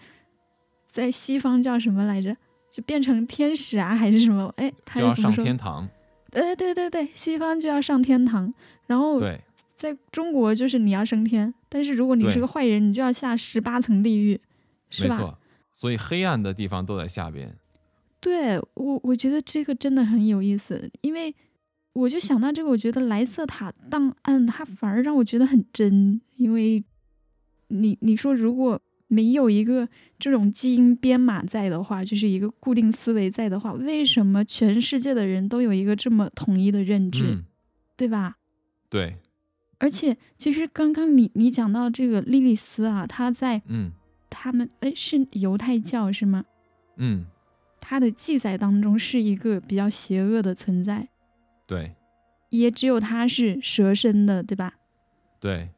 [0.85, 2.37] 在西方叫什么来着？
[2.73, 4.53] 就变成天使啊，还是什么？
[4.57, 5.33] 哎，他就要上？
[5.33, 5.89] 天堂，
[6.31, 8.55] 对对对对，西方就要上天堂，
[8.87, 9.21] 然后
[9.77, 14.41] 在中国就是你要升天，但是如果你是个坏人，你就要下十八层地狱，
[14.89, 15.17] 是吧？
[15.17, 15.39] 没错。
[15.73, 17.57] 所以黑暗的地方都在下边。
[18.21, 21.35] 对我，我觉得这个真的很有意思，因为
[21.93, 26.85] 我就想到这个，我觉得莱瑟塔档案它反而让我觉得很真，因为
[27.69, 37.45] 你你说如果没有一个这种基因编码在的话，就是一个固定思维在的话，为什么全世界的人都有一个这么统一的认知，嗯，
[37.97, 38.37] 对吧？
[38.89, 39.17] 对，
[39.79, 43.93] 而且，其实刚刚你你讲到这个莉莉丝啊，她在嗯。
[44.33, 46.45] 他们哎是犹太教是吗？
[46.99, 47.27] 嗯，
[47.91, 51.09] 她的记载当中是一个比较邪恶的存在，
[51.67, 51.97] 对
[52.51, 54.75] 也只有他是蛇身的，对吧？
[55.41, 55.71] 对，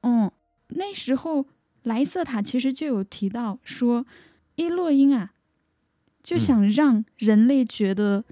[0.00, 0.32] 嗯，
[0.68, 1.44] 那时候
[1.82, 4.06] 莱瑟塔其实就有提到说，
[4.54, 5.32] 伊洛因啊，
[6.22, 8.24] 就嗯想让人类觉得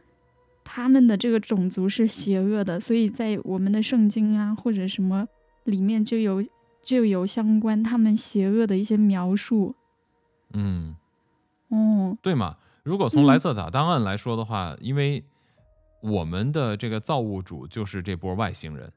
[0.65, 5.29] 他们的这个种族是邪恶的，所以在我们的圣经啊或者什么
[5.65, 6.43] 里面就有
[6.81, 9.75] 就有相关他们邪恶的一些描述。
[10.55, 10.97] 嗯。
[11.69, 12.57] 哦，对嘛？
[12.89, 13.39] 如果从莱嗯。
[13.39, 15.23] 瑟塔档案来说的话，因为
[16.01, 18.91] 我们的这个造物主就是这波外星人，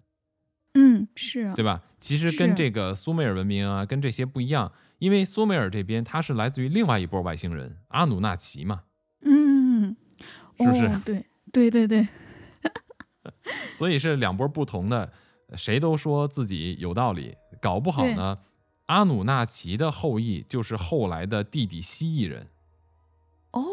[0.76, 1.84] 嗯，是啊，对吧？
[2.00, 8.84] 其实跟这个苏美尔文明啊，跟这些不一样，因为苏美尔这边它是来自于另外一波外星人阿努纳奇嘛，
[9.26, 9.98] 嗯，
[10.58, 12.08] 是不是哦、对对对对，
[13.76, 15.12] 所以是两波不同的，
[15.56, 18.38] 谁都说自己有道理，搞不好呢，
[18.86, 22.48] 阿努纳奇的后裔就是后来的地底蜥蜴人，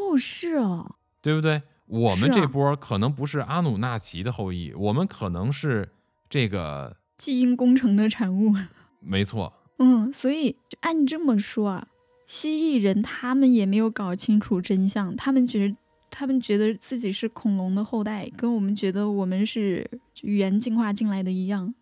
[0.08, 1.62] 哦，是啊，对不对？
[1.86, 5.90] 我们这波可能不是阿努纳奇的后裔，我们可能是
[6.28, 8.54] 这个，基因工程的产物。
[9.00, 11.88] 没错，嗯，所以就按这么说啊，
[12.26, 15.76] 蜥蜴人他们也没有搞清楚真相，他们觉得
[16.10, 19.88] 他们觉得自己是恐龙的后代，跟我们觉得我们是
[20.22, 21.74] 语言进化进来的一样。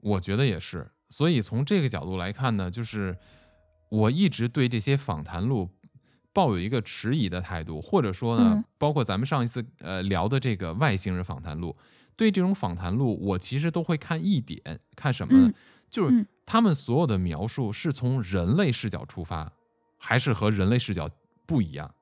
[0.00, 0.90] 我觉得也是。
[1.10, 3.18] 所以从这个角度来看呢，就是
[3.90, 5.68] 我一直对这些访谈录
[6.32, 11.76] 抱有一个迟疑的态度，或者说呢，嗯包括咱们上一次呃聊的这个外星人访谈录，
[12.16, 14.60] 对这种访谈录，我其实都会看一点，
[14.96, 15.48] 看什么呢？
[15.48, 15.54] 嗯
[15.90, 19.52] 就是嗯他们所有的描述是从人类视角出发，
[19.98, 21.08] 还是和人类视角
[21.44, 21.94] 不一样？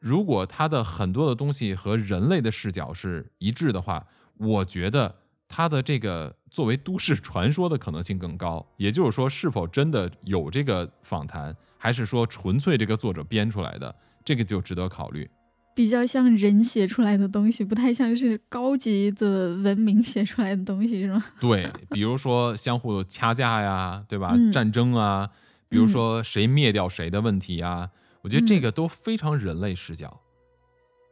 [0.00, 4.04] 如果他的很多的东西和人类的视角是一致的话，
[4.38, 5.14] 我觉得
[5.46, 8.64] 他的这个作为都市传说的可能性更高。
[8.76, 15.28] 也就是说，是否真的有这个访谈，还是说纯粹这个作者编出来的，这个就值得考虑。
[15.74, 21.24] 比较像人写出来的东西，不太像是高级的文明写出来的东西，是吗？
[21.40, 24.32] 对，比如说相互掐架呀，对吧？
[24.34, 25.30] 嗯战争啊，
[25.70, 27.88] 比如说谁灭掉谁的问题啊，
[28.20, 30.20] 我觉得这个都非常人类视角。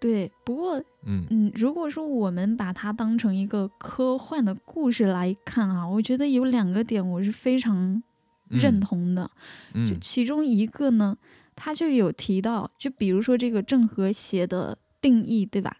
[0.00, 8.02] 对，不过嗯嗯，如果说我们把它当成一个科幻的故事来看啊，我觉得有两个点我是非常
[8.48, 9.30] 认嗯同的。
[9.74, 11.16] 就嗯其中一个呢，
[11.54, 15.76] 他就有提到，就比如说这个正和谐的定义，对吧？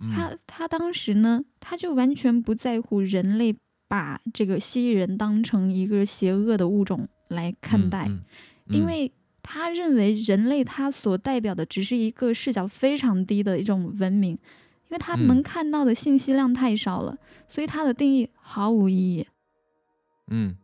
[0.00, 3.56] 嗯他他当时呢，他就完全不在乎人类
[3.88, 8.22] 把这个蜥蜴人当成一个邪恶的物种来看待，嗯
[8.68, 9.10] 因为
[9.50, 14.38] 他认为人类他所代表的只是一个视角非常低的一种文明，因
[14.90, 17.16] 为他嗯能看到的信息量太少了，
[17.48, 19.26] 所以他的定义毫无意义。
[20.26, 20.54] 嗯，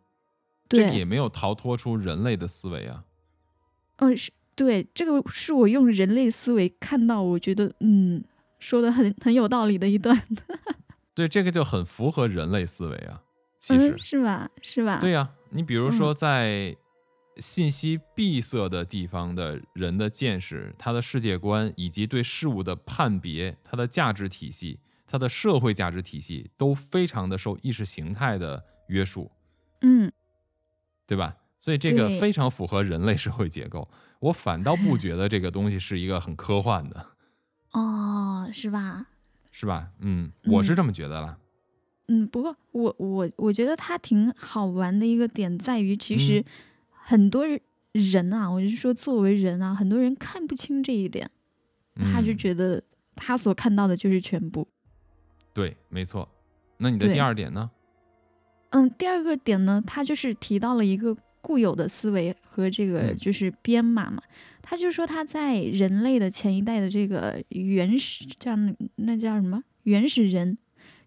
[0.68, 3.04] 这个，也没有逃脱出人类的思维啊。
[3.96, 8.22] 嗯，是对，这个是我用人类思维看到，我觉得嗯，
[8.58, 10.14] 说的很很有道理的一段，
[11.14, 13.22] 对，这个就很符合人类思维啊。
[13.58, 14.50] 其实嗯，，是吧？
[14.60, 14.98] 是吧？
[15.00, 16.76] 对呀、你比如说嗯在
[17.38, 29.30] 信息闭塞的地方的人的见识、他的世界观以及对事物的判别、他的价值体系、他的社会价值体系，都非常的受意识形态的约束，
[29.80, 30.10] 嗯，
[31.06, 31.36] 对吧？
[31.56, 33.88] 所以这个非常符合人类社会结构。
[34.20, 37.06] 我反倒不觉得这个东西是一个很科幻的，
[37.72, 39.06] 哦，是吧？
[39.50, 39.90] 是吧？
[40.00, 41.38] 嗯，我是嗯这么觉得啦。
[42.08, 46.44] 嗯，不过我我我觉得它挺好玩的一个点在于，其实嗯
[47.06, 47.44] 很多
[47.92, 51.30] 人啊，我就说作为人啊，很多人看不清这一点，
[51.94, 52.82] 他就嗯觉得
[53.14, 54.66] 他所看到的就是全部。
[55.52, 56.26] 对，没错。
[56.78, 57.70] 那你的第二点呢？
[58.70, 64.22] 嗯，第二个点呢，他就是提到了一个固有的思维和这个嗯就是编码嘛。
[64.62, 70.56] 他就说他在人类的前一代的这个原始这样那叫什么原始人，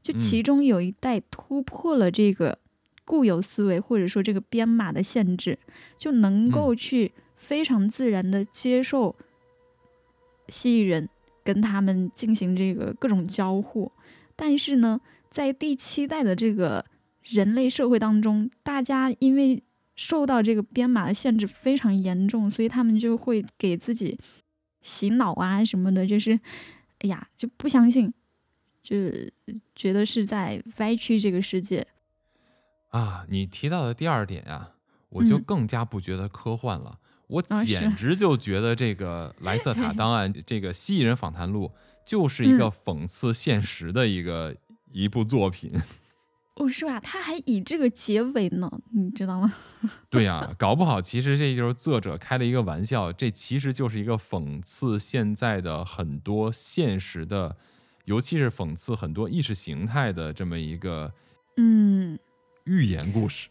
[0.01, 2.59] 就其嗯中有一代突破了这个
[3.07, 5.57] 固有思维或者说这个编码的限制，
[5.97, 9.15] 就能够嗯去非常自然的接受
[10.49, 11.07] 蜥蜴人
[11.41, 13.89] 跟他们进行这个各种交互。
[14.35, 14.99] 但是呢，
[15.31, 16.85] 在第七代的这个
[17.23, 19.63] 人类社会当中，大家因为
[19.95, 24.19] 受到这个编码的限制非常严重，所以他们就会给自己
[24.81, 26.37] 洗脑啊什么的，就是
[26.99, 28.13] 哎呀就不相信，
[28.83, 28.95] 就
[29.73, 31.87] 觉得是在歪曲这个世界。
[32.97, 34.71] 啊，你提到的第二点呀、
[35.09, 36.99] 我就嗯更加不觉得科幻了。
[37.27, 41.71] 我啊是简直就觉得这个莱瑟塔 档案这个蜥蜴人访谈录
[42.05, 44.55] 就是一个嗯讽刺现实的一个、
[44.91, 45.71] 一部作品。
[46.55, 46.99] 哦，是吧？
[46.99, 49.53] 他还以这个结尾呢，你知道吗？
[50.09, 57.57] 对呀、搞不好其实这就是作者开了一个玩笑，这其实就是一个讽刺现在的很多现实的，
[58.05, 61.13] 尤其是讽刺很多意识形态的这么一个
[61.57, 62.17] 嗯
[62.68, 63.47] 寓言故事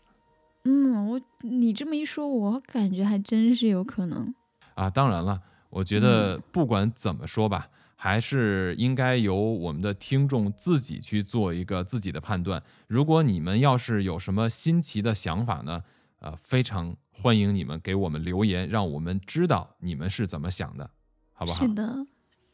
[0.64, 4.35] 嗯，我你这么一说，我感觉还真是有可能。
[4.75, 4.91] 啊。
[4.91, 5.41] 当然了，
[5.71, 12.62] 我觉得不管怎么说吧，还是应该由我们的听众自己去做一个自己的判断。
[12.89, 15.83] 如果你们要是有什么新奇的想法呢，
[16.19, 20.91] 呃，非常欢迎你们给我们留言，让我们知道你们是怎么想的，
[21.33, 21.62] 好不好？
[21.64, 22.07] 是的，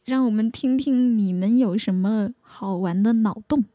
[0.05, 3.65] 让我们听听你们有什么好玩的脑洞。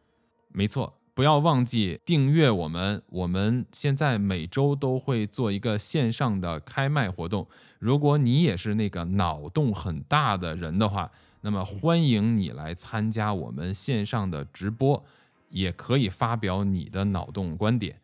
[0.50, 3.02] 没错，不要忘记订阅我们。
[3.08, 7.44] 我们现在每周都会做一个线上的开麦活动。
[7.80, 11.10] 如果你也是那个脑洞很大的人的话，
[11.40, 15.04] 那么欢迎你来参加我们线上的直播，
[15.50, 17.96] 也可以发表你的脑洞观点。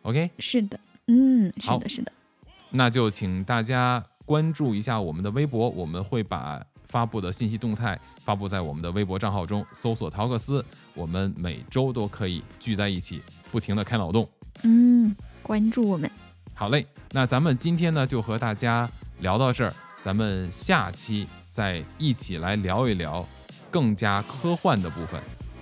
[0.00, 2.10] OK，是的，嗯，是好的，是的。
[2.70, 6.64] 那就请大家关注一下我们的微博，我们会把
[6.96, 13.20] 发布的信息动态发布在我们的微博账号中，搜索陶克斯，我们每周都可以聚在一起，
[13.52, 14.26] 不停的开脑洞。
[14.62, 16.10] 嗯，关注我们。
[16.54, 18.88] 好嘞，那咱们今天呢就和大家
[19.18, 23.22] 聊到这儿，咱们下期再一起来聊一聊
[23.70, 25.20] 更加科幻的部分，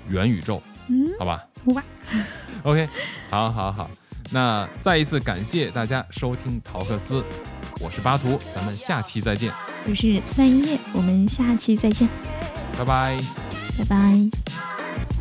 [0.09, 1.82] 元宇宙，嗯，好吧哇？
[2.62, 2.89] OK，
[3.28, 3.91] 好，好，好。
[4.30, 7.24] 那再一次感谢大家收听陶克斯，
[7.85, 9.53] 我是巴图，咱们下期再见，
[9.87, 12.09] 我是三叶，我们下期再见，
[12.78, 13.18] 拜拜。
[13.78, 15.14] 拜拜。